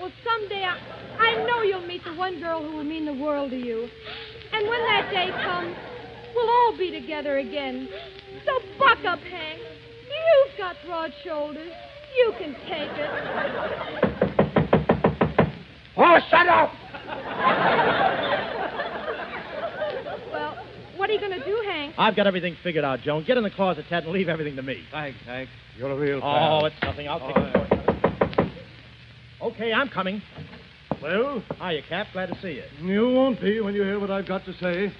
well, 0.00 0.12
someday 0.24 0.64
I, 0.64 0.76
I 1.18 1.46
know 1.46 1.62
you'll 1.62 1.86
meet 1.86 2.04
the 2.04 2.14
one 2.14 2.40
girl 2.40 2.62
who 2.62 2.76
will 2.76 2.84
mean 2.84 3.06
the 3.06 3.14
world 3.14 3.50
to 3.50 3.56
you. 3.56 3.88
And 4.52 4.68
when 4.68 4.80
that 4.86 5.10
day 5.10 5.30
comes, 5.42 5.76
We'll 6.34 6.48
all 6.48 6.76
be 6.76 6.90
together 6.90 7.38
again. 7.38 7.88
So 8.46 8.52
buck 8.78 9.04
up, 9.04 9.18
Hank. 9.20 9.60
You've 9.60 10.58
got 10.58 10.76
broad 10.86 11.12
shoulders. 11.24 11.72
You 12.16 12.32
can 12.38 12.54
take 12.68 12.90
it. 12.96 13.10
Oh, 15.96 16.18
shut 16.30 16.48
up! 16.48 16.72
Well, 20.32 20.56
what 21.10 21.22
are 21.22 21.26
you 21.26 21.28
going 21.28 21.40
to 21.40 21.46
do, 21.46 21.62
Hank? 21.68 21.94
I've 21.98 22.16
got 22.16 22.26
everything 22.26 22.56
figured 22.62 22.84
out, 22.84 23.00
Joan. 23.00 23.24
Get 23.24 23.36
in 23.36 23.42
the 23.42 23.50
closet, 23.50 23.84
Ted, 23.88 24.04
and 24.04 24.12
leave 24.12 24.28
everything 24.28 24.56
to 24.56 24.62
me. 24.62 24.82
Thanks, 24.90 25.18
Hank. 25.24 25.48
You're 25.76 25.90
a 25.90 25.96
real 25.96 26.18
oh, 26.18 26.20
pal. 26.20 26.60
Oh, 26.62 26.66
it's 26.66 26.76
nothing. 26.82 27.08
I'll 27.08 27.20
take 27.20 27.36
it. 27.36 27.68
for 28.36 28.44
you. 28.44 28.50
Okay, 29.42 29.72
I'm 29.72 29.88
coming. 29.88 30.22
Well? 31.02 31.42
Hiya, 31.60 31.82
Cap. 31.88 32.08
Glad 32.12 32.26
to 32.26 32.40
see 32.40 32.60
you. 32.60 32.86
You 32.86 33.08
won't 33.08 33.40
be 33.40 33.60
when 33.60 33.74
you 33.74 33.82
hear 33.82 33.98
what 33.98 34.10
I've 34.10 34.26
got 34.26 34.44
to 34.44 34.52
say. 34.54 34.92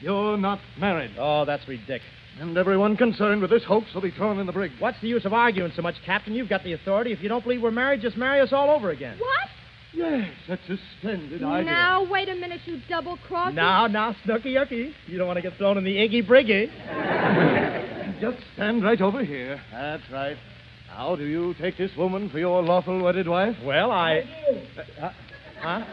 You're 0.00 0.36
not 0.36 0.60
married. 0.78 1.10
Oh, 1.18 1.44
that's 1.44 1.66
ridiculous. 1.68 2.02
And 2.38 2.56
everyone 2.56 2.96
concerned 2.96 3.42
with 3.42 3.50
this 3.50 3.64
hoax 3.64 3.92
will 3.92 4.00
be 4.00 4.12
thrown 4.12 4.38
in 4.38 4.46
the 4.46 4.52
brig. 4.52 4.70
What's 4.78 5.00
the 5.02 5.08
use 5.08 5.24
of 5.24 5.32
arguing 5.32 5.72
so 5.74 5.82
much, 5.82 5.96
Captain? 6.06 6.32
You've 6.32 6.48
got 6.48 6.64
the 6.64 6.72
authority. 6.72 7.12
If 7.12 7.20
you 7.22 7.28
don't 7.28 7.42
believe 7.42 7.60
we're 7.60 7.70
married, 7.70 8.00
just 8.00 8.16
marry 8.16 8.40
us 8.40 8.52
all 8.52 8.70
over 8.70 8.90
again. 8.90 9.18
What? 9.18 9.48
Yes, 9.92 10.28
that's 10.48 10.68
a 10.68 10.76
splendid 10.98 11.42
idea. 11.42 11.70
Now, 11.70 12.08
wait 12.08 12.28
a 12.28 12.34
minute, 12.34 12.60
you 12.64 12.80
double 12.88 13.16
crosser. 13.26 13.54
Now, 13.54 13.86
now, 13.86 14.14
Snooky 14.24 14.54
Yucky. 14.54 14.92
You 15.06 15.18
don't 15.18 15.26
want 15.26 15.38
to 15.38 15.42
get 15.42 15.56
thrown 15.58 15.78
in 15.78 15.84
the 15.84 15.96
Iggy 15.96 16.26
Briggy. 16.26 16.70
Just 18.20 18.38
stand 18.54 18.84
right 18.84 19.00
over 19.00 19.24
here. 19.24 19.60
That's 19.72 20.02
right. 20.12 20.36
How 20.88 21.16
do 21.16 21.24
you 21.24 21.54
take 21.60 21.76
this 21.78 21.90
woman 21.96 22.28
for 22.30 22.38
your 22.38 22.62
lawful 22.62 23.02
wedded 23.02 23.26
wife? 23.26 23.56
Well, 23.64 23.90
I. 23.90 24.20
Uh, 25.00 25.12
huh? 25.60 25.84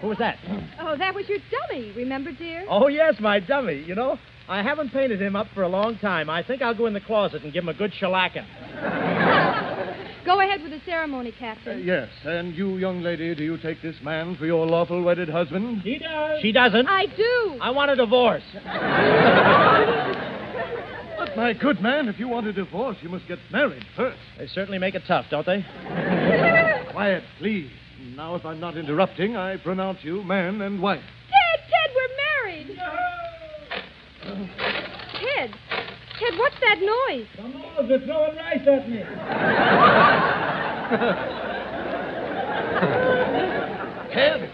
Who 0.00 0.08
was 0.08 0.18
that? 0.18 0.36
Oh, 0.82 0.96
that 0.96 1.14
was 1.14 1.28
your 1.28 1.38
dummy, 1.50 1.92
remember, 1.94 2.32
dear? 2.32 2.66
Oh, 2.68 2.88
yes, 2.88 3.14
my 3.20 3.38
dummy. 3.38 3.84
You 3.86 3.94
know, 3.94 4.18
I 4.48 4.60
haven't 4.62 4.90
painted 4.90 5.22
him 5.22 5.36
up 5.36 5.46
for 5.54 5.62
a 5.62 5.68
long 5.68 5.98
time. 5.98 6.28
I 6.28 6.42
think 6.42 6.62
I'll 6.62 6.74
go 6.74 6.86
in 6.86 6.94
the 6.94 7.00
closet 7.00 7.44
and 7.44 7.52
give 7.52 7.62
him 7.62 7.68
a 7.68 7.74
good 7.74 7.92
shellacking. 7.92 8.44
Go 10.24 10.40
ahead 10.40 10.62
with 10.62 10.72
the 10.72 10.80
ceremony, 10.84 11.32
Captain. 11.38 11.78
Uh, 11.78 11.82
yes, 11.82 12.08
and 12.24 12.54
you, 12.54 12.76
young 12.76 13.00
lady, 13.00 13.34
do 13.34 13.42
you 13.42 13.56
take 13.58 13.80
this 13.82 13.96
man 14.02 14.36
for 14.36 14.46
your 14.46 14.66
lawful 14.66 15.02
wedded 15.02 15.28
husband? 15.28 15.80
She 15.82 15.98
does. 15.98 16.42
She 16.42 16.52
doesn't. 16.52 16.86
I 16.86 17.06
do. 17.06 17.58
I 17.60 17.70
want 17.70 17.90
a 17.90 17.96
divorce. 17.96 18.42
But, 21.20 21.36
my 21.36 21.52
good 21.52 21.82
man, 21.82 22.08
if 22.08 22.18
you 22.18 22.28
want 22.28 22.46
a 22.46 22.52
divorce, 22.52 22.96
you 23.02 23.10
must 23.10 23.28
get 23.28 23.38
married 23.52 23.84
first. 23.94 24.18
They 24.38 24.46
certainly 24.46 24.78
make 24.78 24.94
it 24.94 25.02
tough, 25.06 25.26
don't 25.30 25.44
they? 25.44 25.62
Quiet, 26.92 27.22
please. 27.38 27.70
Now, 28.16 28.36
if 28.36 28.46
I'm 28.46 28.58
not 28.58 28.78
interrupting, 28.78 29.36
I 29.36 29.58
pronounce 29.58 29.98
you 30.02 30.22
man 30.24 30.62
and 30.62 30.80
wife. 30.80 31.02
Ted, 31.28 31.60
Ted, 31.68 31.90
we're 31.94 32.08
married. 32.46 32.78
Ted, 35.20 35.50
Ted, 36.20 36.38
what's 36.38 36.56
that 36.60 36.78
noise? 36.80 37.26
Oh, 37.78 37.86
they're 37.86 38.00
throwing 38.00 38.36
rice 38.36 38.66
at 38.66 38.88
me. 38.88 38.98
Ted, 44.12 44.50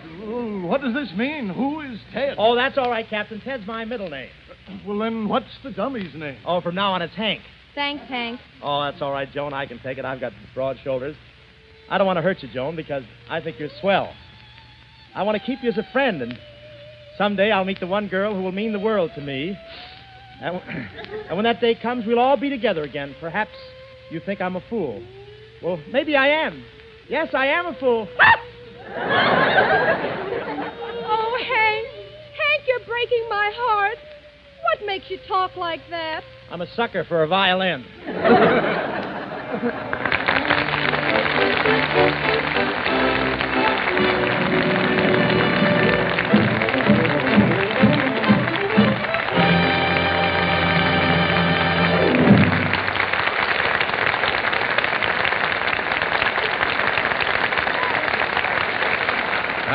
what 0.64 0.81
does 0.81 0.94
this 0.94 1.11
mean? 1.16 1.48
Who 1.48 1.81
is 1.81 1.98
Ted? 2.12 2.37
Oh, 2.38 2.55
that's 2.55 2.79
all 2.79 2.88
right, 2.88 3.09
Captain. 3.09 3.40
Ted's 3.40 3.66
my 3.66 3.85
middle 3.85 4.09
name. 4.09 4.29
Well, 4.87 5.00
then, 5.00 5.29
what's 5.29 5.46
the 5.64 5.72
dummy's 5.72 6.14
name? 6.14 6.38
Oh, 6.44 6.61
from 6.61 6.76
now 6.76 6.92
on, 6.92 7.02
it's 7.02 7.14
Hank. 7.14 7.40
Thanks, 7.74 8.07
Hank. 8.09 8.38
Oh, 8.62 8.85
that's 8.85 9.02
all 9.02 9.11
right, 9.11 9.31
Joan. 9.33 9.52
I 9.52 9.66
can 9.66 9.81
take 9.81 9.98
it. 9.98 10.05
I've 10.05 10.20
got 10.20 10.33
broad 10.55 10.79
shoulders. 10.85 11.16
I 11.90 11.98
don't 11.98 12.07
want 12.07 12.18
to 12.18 12.22
hurt 12.22 12.42
you, 12.42 12.48
Joan, 12.48 12.76
because 12.76 13.02
I 13.29 13.40
think 13.40 13.59
you're 13.59 13.70
swell. 13.81 14.12
I 15.14 15.24
want 15.24 15.37
to 15.37 15.44
keep 15.44 15.59
you 15.62 15.70
as 15.70 15.79
a 15.79 15.87
friend, 15.92 16.22
and 16.22 16.38
someday 17.18 17.50
I'll 17.50 17.64
meet 17.64 17.81
the 17.81 17.88
one 17.88 18.07
girl 18.07 18.35
who 18.35 18.42
will 18.42 18.52
mean 18.52 18.72
the 18.72 18.79
world 18.79 19.11
to 19.16 19.20
me. 19.20 19.59
And, 20.40 20.61
and 21.29 21.37
when 21.37 21.44
that 21.44 21.61
day 21.61 21.75
comes, 21.75 22.07
we'll 22.07 22.18
all 22.18 22.37
be 22.37 22.51
together 22.51 22.83
again. 22.83 23.14
Perhaps 23.20 23.53
you 24.11 24.20
think 24.20 24.40
I'm 24.40 24.57
a 24.57 24.62
fool. 24.68 25.03
Well, 25.62 25.79
maybe 25.90 26.16
I 26.16 26.29
am. 26.29 26.64
Yes, 27.09 27.29
I 27.35 27.46
am 27.46 27.66
a 27.66 27.75
fool. 27.79 28.09
Oh, 31.09 31.38
Hank. 31.38 31.87
Hank, 31.87 32.62
you're 32.66 32.85
breaking 32.87 33.27
my 33.29 33.53
heart. 33.55 33.99
What 34.62 34.87
makes 34.87 35.09
you 35.09 35.18
talk 35.29 35.57
like 35.57 35.81
that? 35.90 36.22
I'm 36.51 36.61
a 36.61 36.66
sucker 36.75 37.05
for 37.05 37.22
a 37.22 37.29
violin. 37.29 37.85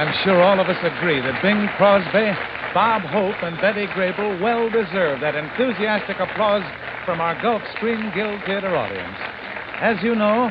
I'm 0.01 0.15
sure 0.23 0.41
all 0.41 0.59
of 0.59 0.67
us 0.67 0.79
agree 0.81 1.21
that 1.21 1.43
Bing 1.43 1.69
Crosby, 1.77 2.33
Bob 2.73 3.03
Hope, 3.03 3.35
and 3.43 3.55
Betty 3.61 3.85
Grable 3.85 4.41
well 4.41 4.67
deserve 4.67 5.21
that 5.21 5.35
enthusiastic 5.35 6.19
applause 6.19 6.63
from 7.05 7.21
our 7.21 7.39
Gulf 7.39 7.61
Screen 7.75 8.11
Guild 8.15 8.41
Theater 8.47 8.75
audience. 8.75 9.15
As 9.79 10.01
you 10.01 10.15
know, 10.15 10.49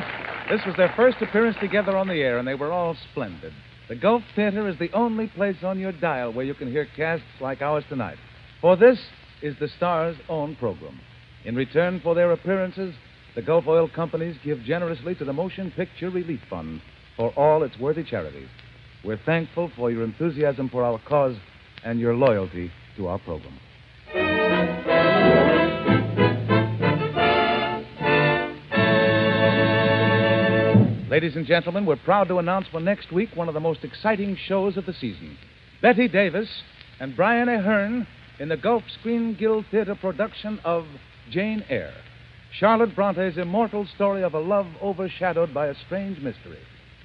this 0.49 0.61
was 0.65 0.77
their 0.77 0.93
first 0.95 1.17
appearance 1.21 1.57
together 1.59 1.97
on 1.97 2.07
the 2.07 2.13
air, 2.13 2.37
and 2.37 2.47
they 2.47 2.55
were 2.55 2.71
all 2.71 2.95
splendid. 3.11 3.51
The 3.89 3.97
Gulf 3.97 4.23
Theater 4.37 4.69
is 4.69 4.79
the 4.79 4.93
only 4.93 5.27
place 5.27 5.57
on 5.63 5.77
your 5.79 5.91
dial 5.91 6.31
where 6.31 6.45
you 6.45 6.53
can 6.53 6.71
hear 6.71 6.87
casts 6.95 7.25
like 7.41 7.61
ours 7.61 7.83
tonight. 7.89 8.19
For 8.61 8.77
this 8.77 8.99
is 9.41 9.57
the 9.59 9.67
Star's 9.75 10.15
own 10.29 10.55
program. 10.55 10.97
In 11.43 11.57
return 11.57 11.99
for 11.99 12.15
their 12.15 12.31
appearances, 12.31 12.95
the 13.35 13.41
Gulf 13.41 13.67
Oil 13.67 13.89
Companies 13.89 14.37
give 14.45 14.63
generously 14.63 15.13
to 15.15 15.25
the 15.25 15.33
Motion 15.33 15.71
Picture 15.71 16.09
Relief 16.09 16.39
Fund 16.49 16.81
for 17.17 17.31
all 17.31 17.63
its 17.63 17.77
worthy 17.77 18.05
charities. 18.05 18.47
We're 19.03 19.19
thankful 19.25 19.71
for 19.75 19.89
your 19.89 20.03
enthusiasm 20.03 20.69
for 20.69 20.83
our 20.83 20.99
cause 20.99 21.35
and 21.83 21.99
your 21.99 22.15
loyalty 22.15 22.71
to 22.97 23.07
our 23.07 23.17
program. 23.19 23.57
Ladies 31.09 31.35
and 31.35 31.45
gentlemen, 31.45 31.85
we're 31.85 31.97
proud 31.97 32.27
to 32.29 32.37
announce 32.37 32.67
for 32.67 32.79
next 32.79 33.11
week 33.11 33.29
one 33.35 33.47
of 33.47 33.53
the 33.53 33.59
most 33.59 33.83
exciting 33.83 34.37
shows 34.47 34.77
of 34.77 34.85
the 34.85 34.93
season. 34.93 35.37
Bette 35.81 36.07
Davis 36.07 36.47
and 36.99 37.15
Brian 37.15 37.47
Aherne 37.49 38.07
in 38.39 38.49
the 38.49 38.55
Gulf 38.55 38.83
Screen 38.99 39.35
Guild 39.37 39.65
Theater 39.71 39.95
production 39.95 40.59
of 40.63 40.85
Jane 41.29 41.65
Eyre, 41.69 41.93
Charlotte 42.57 42.95
Bronte's 42.95 43.37
immortal 43.37 43.85
story 43.95 44.23
of 44.23 44.35
a 44.35 44.39
love 44.39 44.67
overshadowed 44.81 45.53
by 45.53 45.67
a 45.67 45.75
strange 45.85 46.19
mystery, 46.19 46.59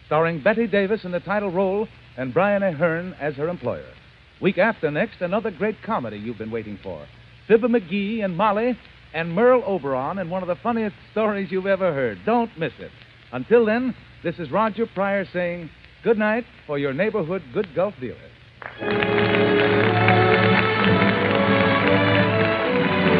starring 0.07 0.41
Bette 0.43 0.67
Davis 0.67 1.05
in 1.05 1.11
the 1.11 1.21
title 1.21 1.51
role 1.51 1.89
and 2.17 2.33
Brian 2.33 2.63
Aherne 2.63 3.15
as 3.21 3.35
her 3.35 3.49
employer. 3.49 3.93
Week 4.41 4.59
after 4.59 4.91
next, 4.91 5.21
another 5.21 5.51
great 5.51 5.77
comedy 5.83 6.17
you've 6.17 6.39
been 6.39 6.51
waiting 6.51 6.79
for. 6.83 7.07
Fibber 7.49 7.69
McGee 7.69 8.25
and 8.25 8.37
Molly 8.37 8.79
and 9.15 9.33
Merle 9.33 9.63
Oberon 9.67 10.19
in 10.19 10.31
one 10.31 10.43
of 10.43 10.49
the 10.49 10.57
funniest 10.57 10.97
stories 11.13 11.51
you've 11.51 11.67
ever 11.67 11.93
heard. 11.93 12.19
Don't 12.25 12.57
miss 12.59 12.73
it. 12.79 12.91
Until 13.33 13.65
then, 13.65 13.95
this 14.23 14.37
is 14.39 14.51
Roger 14.51 14.87
Pryor 14.87 15.27
saying 15.33 15.71
good 16.05 16.19
night 16.19 16.45
for 16.67 16.79
your 16.79 16.93
neighborhood 16.93 17.43
good 17.53 17.69
Gulf 17.75 17.95
dealer. 18.01 19.36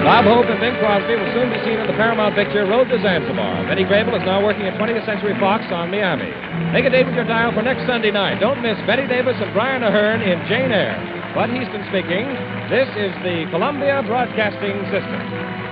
Bob 0.07 0.23
Hope 0.23 0.47
and 0.47 0.63
Bing 0.63 0.79
Crosby 0.79 1.19
will 1.19 1.35
soon 1.35 1.51
be 1.51 1.59
seen 1.67 1.83
in 1.83 1.87
the 1.91 1.99
Paramount 1.99 2.39
picture 2.39 2.63
Road 2.63 2.87
to 2.95 3.03
Zanzibar. 3.03 3.67
Betty 3.67 3.83
Grable 3.83 4.15
is 4.15 4.23
now 4.23 4.39
working 4.39 4.63
at 4.63 4.79
20th 4.79 5.05
Century 5.05 5.35
Fox 5.43 5.67
on 5.75 5.91
Miami. 5.91 6.31
Make 6.71 6.87
a 6.87 6.91
date 6.95 7.11
with 7.11 7.19
your 7.19 7.27
dial 7.27 7.51
for 7.51 7.61
next 7.67 7.91
Sunday 7.91 8.13
night. 8.13 8.39
Don't 8.39 8.63
miss 8.63 8.79
Bette 8.87 9.09
Davis 9.09 9.35
and 9.43 9.53
Brian 9.53 9.83
Aherne 9.83 10.23
in 10.23 10.39
Jane 10.47 10.71
Eyre. 10.71 10.95
Bud 11.35 11.51
Hiestand 11.51 11.91
speaking. 11.91 12.23
This 12.71 12.87
is 12.95 13.11
the 13.27 13.51
Columbia 13.51 14.07
Broadcasting 14.07 14.79
System. 14.95 15.66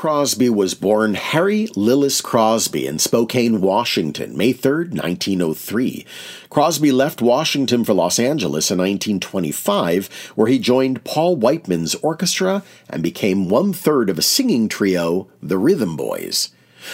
Crosby 0.00 0.48
was 0.48 0.72
born 0.72 1.12
Harry 1.12 1.66
Lillis 1.76 2.22
Crosby 2.22 2.86
in 2.86 2.98
Spokane, 2.98 3.60
Washington, 3.60 4.34
May 4.34 4.54
3, 4.54 4.86
1903. 4.86 6.06
Crosby 6.48 6.90
left 6.90 7.20
Washington 7.20 7.84
for 7.84 7.92
Los 7.92 8.18
Angeles 8.18 8.70
in 8.70 8.78
1925, 8.78 10.32
where 10.36 10.46
he 10.46 10.58
joined 10.58 11.04
Paul 11.04 11.36
Whiteman's 11.36 11.94
orchestra 11.96 12.62
and 12.88 13.02
became 13.02 13.50
one 13.50 13.74
third 13.74 14.08
of 14.08 14.18
a 14.18 14.22
singing 14.22 14.70
trio, 14.70 15.28
the 15.42 15.58
Rhythm 15.58 15.96
Boys. 15.96 16.48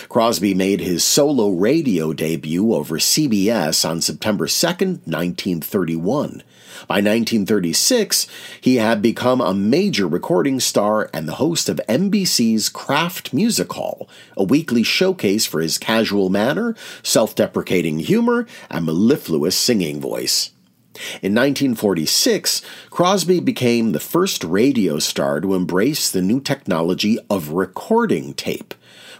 Crosby 0.09 0.53
made 0.53 0.81
his 0.81 1.05
solo 1.05 1.51
radio 1.51 2.13
debut 2.13 2.75
over 2.75 2.99
CBS 2.99 3.89
on 3.89 4.01
September 4.01 4.49
2, 4.49 4.67
1931. 4.67 6.43
By 6.87 6.97
1936, 6.97 8.27
he 8.61 8.77
had 8.77 9.03
become 9.03 9.41
a 9.41 9.55
major 9.55 10.07
recording 10.07 10.61
star 10.61 11.11
and 11.13 11.29
the 11.29 11.35
host 11.35 11.69
of 11.69 11.81
NBC's 11.89 12.69
Kraft 12.69 13.33
Music 13.33 13.73
Hall, 13.73 14.09
a 14.37 14.45
weekly 14.45 14.83
showcase 14.83 15.47
for 15.47 15.61
his 15.61 15.79
casual 15.79 16.29
manner, 16.29 16.75
self 17.03 17.35
deprecating 17.35 17.99
humor, 18.01 18.47
and 18.71 18.87
mellifluous 18.87 19.57
singing 19.57 20.01
voice. 20.01 20.51
In 21.23 21.35
1946, 21.35 22.63
Crosby 22.91 23.41
became 23.41 23.93
the 23.93 24.01
first 24.01 24.43
radio 24.45 24.99
star 24.99 25.41
to 25.41 25.55
embrace 25.55 26.11
the 26.11 26.23
new 26.23 26.41
technology 26.41 27.19
of 27.29 27.51
recording 27.51 28.33
tape 28.35 28.75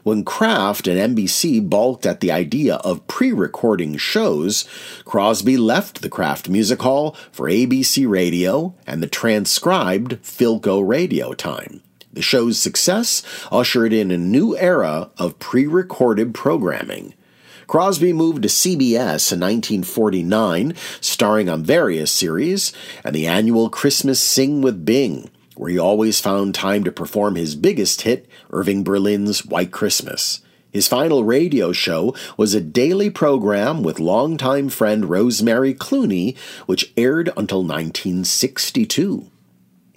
when 0.07 0.23
Kraft 0.23 0.87
and 0.87 1.17
NBC 1.17 1.69
balked 1.69 2.07
at 2.07 2.21
the 2.21 2.31
idea 2.31 2.77
of 2.77 3.05
pre 3.09 3.33
recording 3.33 3.97
shows, 3.97 4.65
Crosby 5.05 5.57
left 5.57 6.01
the 6.01 6.09
Kraft 6.09 6.49
Music 6.49 6.81
Hall 6.83 7.17
for 7.33 7.49
ABC 7.49 8.09
Radio 8.09 8.73
and 8.87 9.03
the 9.03 9.09
transcribed 9.09 10.23
Philco 10.23 10.87
radio 10.87 11.33
time. 11.33 11.83
The 12.13 12.23
show's 12.23 12.57
success 12.57 13.25
ushered 13.51 13.93
in 13.93 14.13
a 14.13 14.17
new 14.17 14.57
era 14.57 15.11
of 15.19 15.41
pre 15.41 15.67
recorded 15.67 16.35
programming. 16.35 17.15
Crosby 17.67 18.13
moved 18.13 18.45
to 18.45 18.49
CBS 18.49 19.33
in 19.33 19.41
1949, 19.41 20.73
starring 21.01 21.49
on 21.49 21.65
various 21.65 22.13
series 22.13 22.73
and 23.03 23.13
the 23.13 23.27
annual 23.27 23.69
Christmas 23.69 24.21
Sing 24.21 24.63
with 24.63 24.85
Bing, 24.85 25.31
where 25.57 25.71
he 25.71 25.79
always 25.79 26.21
found 26.21 26.55
time 26.55 26.85
to 26.85 26.93
perform 26.93 27.35
his 27.35 27.55
biggest 27.55 28.03
hit, 28.03 28.29
Irving 28.51 28.85
Berlin's 28.85 29.45
White 29.45 29.73
Christmas. 29.73 30.41
His 30.71 30.89
final 30.89 31.25
radio 31.25 31.73
show 31.73 32.15
was 32.37 32.55
a 32.55 32.61
daily 32.61 33.09
program 33.09 33.83
with 33.83 33.99
longtime 33.99 34.69
friend 34.69 35.09
Rosemary 35.09 35.73
Clooney, 35.73 36.37
which 36.67 36.93
aired 36.97 37.29
until 37.37 37.63
1962. 37.63 39.31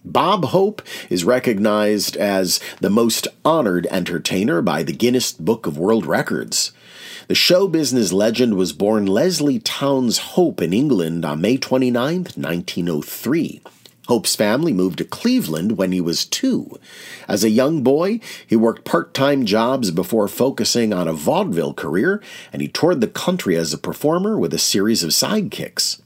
Bob 0.05 0.45
Hope 0.45 0.82
is 1.10 1.26
recognized 1.26 2.16
as 2.16 2.62
the 2.80 2.89
most 2.89 3.28
honored 3.43 3.88
entertainer 3.91 4.62
by 4.62 4.82
the 4.84 4.93
Guinness 4.93 5.34
Book 5.34 5.68
of 5.68 5.78
World 5.78 6.05
Records. 6.05 6.72
The 7.28 7.36
show 7.36 7.68
business 7.68 8.14
legend 8.14 8.55
was 8.55 8.74
born 8.74 9.05
Leslie 9.05 9.60
Towns 9.60 10.18
Hope 10.20 10.62
in 10.62 10.74
England 10.74 11.26
on 11.26 11.41
May 11.41 11.57
29, 11.57 12.24
1903. 12.36 13.62
Hope's 14.10 14.36
family 14.36 14.74
moved 14.74 14.97
to 14.97 15.05
Cleveland 15.05 15.78
when 15.78 15.91
he 15.91 16.01
was 16.01 16.26
two. 16.26 16.80
As 17.28 17.43
a 17.43 17.49
young 17.51 17.84
boy, 17.84 18.20
he 18.45 18.55
worked 18.55 18.84
part 18.84 19.14
time 19.14 19.45
jobs 19.45 19.91
before 19.91 20.28
focusing 20.28 20.91
on 20.91 21.07
a 21.07 21.14
vaudeville 21.14 21.76
career, 21.76 22.20
and 22.51 22.60
he 22.60 22.68
toured 22.68 23.01
the 23.01 23.07
country 23.07 23.55
as 23.55 23.72
a 23.72 23.78
performer 23.78 24.39
with 24.39 24.51
a 24.51 24.57
series 24.57 25.03
of 25.03 25.12
sidekicks. 25.12 26.01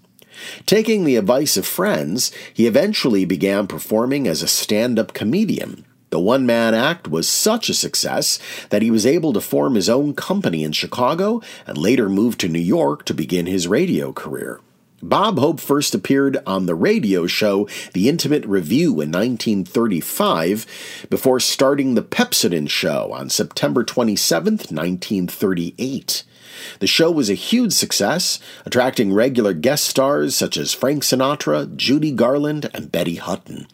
Taking 0.66 1.06
the 1.06 1.16
advice 1.16 1.56
of 1.56 1.66
friends, 1.66 2.34
he 2.54 2.68
eventually 2.68 3.24
began 3.24 3.68
performing 3.68 4.28
as 4.28 4.44
a 4.44 4.50
stand 4.50 5.00
up 5.00 5.14
comedian. 5.14 5.86
The 6.10 6.20
one 6.20 6.46
man 6.46 6.74
act 6.74 7.08
was 7.08 7.28
such 7.28 7.70
a 7.70 7.74
success 7.74 8.38
that 8.70 8.82
he 8.82 8.92
was 8.92 9.06
able 9.06 9.32
to 9.32 9.40
form 9.40 9.76
his 9.76 9.90
own 9.90 10.14
company 10.14 10.66
in 10.66 10.74
Chicago 10.74 11.42
and 11.66 11.78
later 11.78 12.10
moved 12.10 12.42
to 12.42 12.50
New 12.50 12.60
York 12.60 13.06
to 13.06 13.14
begin 13.14 13.46
his 13.46 13.66
radio 13.66 14.12
career. 14.12 14.60
Bob 15.04 15.38
Hope 15.38 15.60
first 15.60 15.94
appeared 15.94 16.38
on 16.48 16.66
the 16.66 16.76
radio 16.76 17.28
show 17.28 17.68
The 17.92 18.08
Intimate 18.08 18.46
Review 18.46 18.90
in 19.02 19.12
1935 19.12 21.06
before 21.10 21.42
starting 21.42 21.96
The 21.96 22.02
Pepsodent 22.02 22.70
Show 22.70 23.12
on 23.12 23.30
September 23.30 23.84
27, 23.84 24.54
1938. 24.54 26.24
The 26.80 26.88
show 26.88 27.12
was 27.12 27.30
a 27.30 27.34
huge 27.34 27.74
success, 27.74 28.40
attracting 28.66 29.12
regular 29.12 29.54
guest 29.54 29.84
stars 29.86 30.38
such 30.38 30.56
as 30.56 30.74
Frank 30.74 31.04
Sinatra, 31.04 31.76
Judy 31.76 32.12
Garland, 32.12 32.70
and 32.74 32.90
Betty 32.90 33.16
Hutton. 33.16 33.68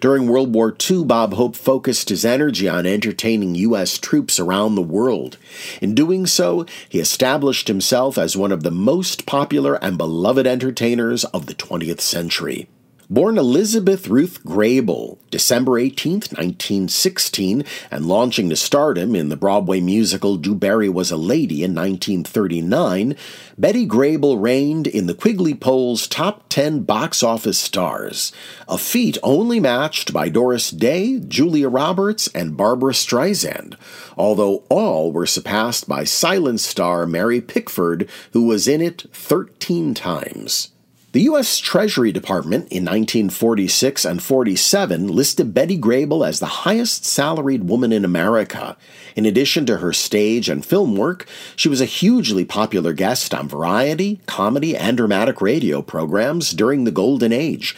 During 0.00 0.28
World 0.28 0.54
War 0.54 0.74
II, 0.88 1.04
Bob 1.04 1.34
Hope 1.34 1.56
focused 1.56 2.08
his 2.08 2.24
energy 2.24 2.68
on 2.68 2.86
entertaining 2.86 3.54
U.S. 3.56 3.98
troops 3.98 4.38
around 4.38 4.74
the 4.74 4.82
world. 4.82 5.38
In 5.80 5.94
doing 5.94 6.26
so, 6.26 6.66
he 6.88 6.98
established 6.98 7.68
himself 7.68 8.18
as 8.18 8.36
one 8.36 8.52
of 8.52 8.62
the 8.62 8.70
most 8.70 9.26
popular 9.26 9.74
and 9.82 9.98
beloved 9.98 10.46
entertainers 10.46 11.24
of 11.26 11.46
the 11.46 11.54
20th 11.54 12.00
century. 12.00 12.68
Born 13.08 13.38
Elizabeth 13.38 14.08
Ruth 14.08 14.42
Grable, 14.42 15.18
December 15.30 15.78
18, 15.78 16.12
1916, 16.12 17.64
and 17.88 18.06
launching 18.06 18.50
to 18.50 18.56
stardom 18.56 19.14
in 19.14 19.28
the 19.28 19.36
Broadway 19.36 19.80
musical 19.80 20.36
Du 20.36 20.56
Barry 20.56 20.88
Was 20.88 21.12
a 21.12 21.16
Lady 21.16 21.62
in 21.62 21.72
1939, 21.72 23.14
Betty 23.56 23.86
Grable 23.86 24.42
reigned 24.42 24.88
in 24.88 25.06
the 25.06 25.14
Quigley 25.14 25.54
Poll's 25.54 26.08
top 26.08 26.48
10 26.48 26.80
box 26.80 27.22
office 27.22 27.58
stars, 27.58 28.32
a 28.68 28.76
feat 28.76 29.18
only 29.22 29.60
matched 29.60 30.12
by 30.12 30.28
Doris 30.28 30.72
Day, 30.72 31.20
Julia 31.20 31.68
Roberts, 31.68 32.26
and 32.34 32.56
Barbra 32.56 32.92
Streisand, 32.92 33.76
although 34.18 34.64
all 34.68 35.12
were 35.12 35.26
surpassed 35.26 35.88
by 35.88 36.02
silent 36.02 36.58
star 36.58 37.06
Mary 37.06 37.40
Pickford, 37.40 38.10
who 38.32 38.46
was 38.46 38.66
in 38.66 38.80
it 38.80 39.04
13 39.12 39.94
times. 39.94 40.72
The 41.12 41.22
U.S. 41.22 41.58
Treasury 41.58 42.10
Department 42.10 42.64
in 42.72 42.84
1946 42.84 44.04
and 44.04 44.22
47 44.22 45.06
listed 45.06 45.54
Betty 45.54 45.78
Grable 45.78 46.26
as 46.26 46.40
the 46.40 46.46
highest 46.46 47.04
salaried 47.04 47.68
woman 47.68 47.92
in 47.92 48.04
America. 48.04 48.76
In 49.14 49.24
addition 49.24 49.64
to 49.66 49.78
her 49.78 49.92
stage 49.92 50.48
and 50.48 50.66
film 50.66 50.96
work, 50.96 51.26
she 51.54 51.68
was 51.68 51.80
a 51.80 51.86
hugely 51.86 52.44
popular 52.44 52.92
guest 52.92 53.32
on 53.32 53.48
variety, 53.48 54.20
comedy, 54.26 54.76
and 54.76 54.96
dramatic 54.96 55.40
radio 55.40 55.80
programs 55.80 56.50
during 56.50 56.84
the 56.84 56.90
Golden 56.90 57.32
Age 57.32 57.76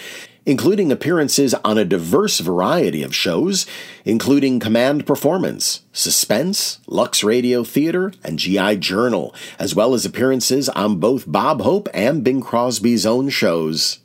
including 0.49 0.91
appearances 0.91 1.55
on 1.63 1.77
a 1.77 1.85
diverse 1.85 2.41
variety 2.41 3.03
of 3.03 3.15
shows, 3.15 3.67
including 4.07 4.59
Command 4.59 5.07
Performance, 5.07 5.83
Suspense, 5.93 6.81
Lux 6.87 7.23
Radio 7.23 7.63
Theater, 7.63 8.15
and 8.25 8.39
GI 8.39 8.79
Journal, 8.79 9.35
as 9.59 9.75
well 9.75 9.93
as 9.93 10.07
appearances 10.07 10.71
on 10.71 10.99
both 10.99 11.31
Bob 11.31 11.61
Hope 11.61 11.87
and 11.93 12.25
Bing 12.25 12.41
Crosby's 12.41 13.05
own 13.05 13.29
shows. 13.29 13.99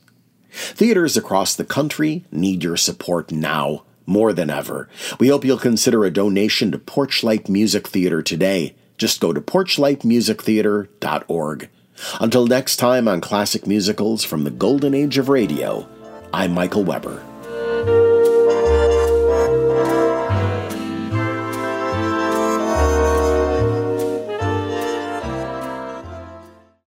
Theaters 0.52 1.16
across 1.16 1.56
the 1.56 1.64
country 1.64 2.26
need 2.30 2.62
your 2.62 2.76
support 2.76 3.32
now, 3.32 3.86
more 4.06 4.34
than 4.34 4.50
ever. 4.50 4.90
We 5.22 5.30
hope 5.30 5.46
you'll 5.46 5.58
consider 5.58 6.04
a 6.04 6.12
donation 6.12 6.74
to 6.74 6.78
Porchlight 6.78 7.48
Music 7.48 7.88
Theater 7.88 8.22
today. 8.22 8.76
Just 8.98 9.22
go 9.22 9.32
to 9.32 9.40
porchlightmusictheater.org. 9.40 11.70
Until 12.20 12.48
next 12.48 12.76
time 12.76 13.08
on 13.08 13.22
Classic 13.22 13.66
Musicals 13.66 14.26
from 14.26 14.44
the 14.44 14.52
Golden 14.52 14.94
Age 14.94 15.18
of 15.18 15.30
Radio, 15.30 15.88
I'm 16.36 16.52
Michael 16.52 16.84
Weber. 16.84 18.13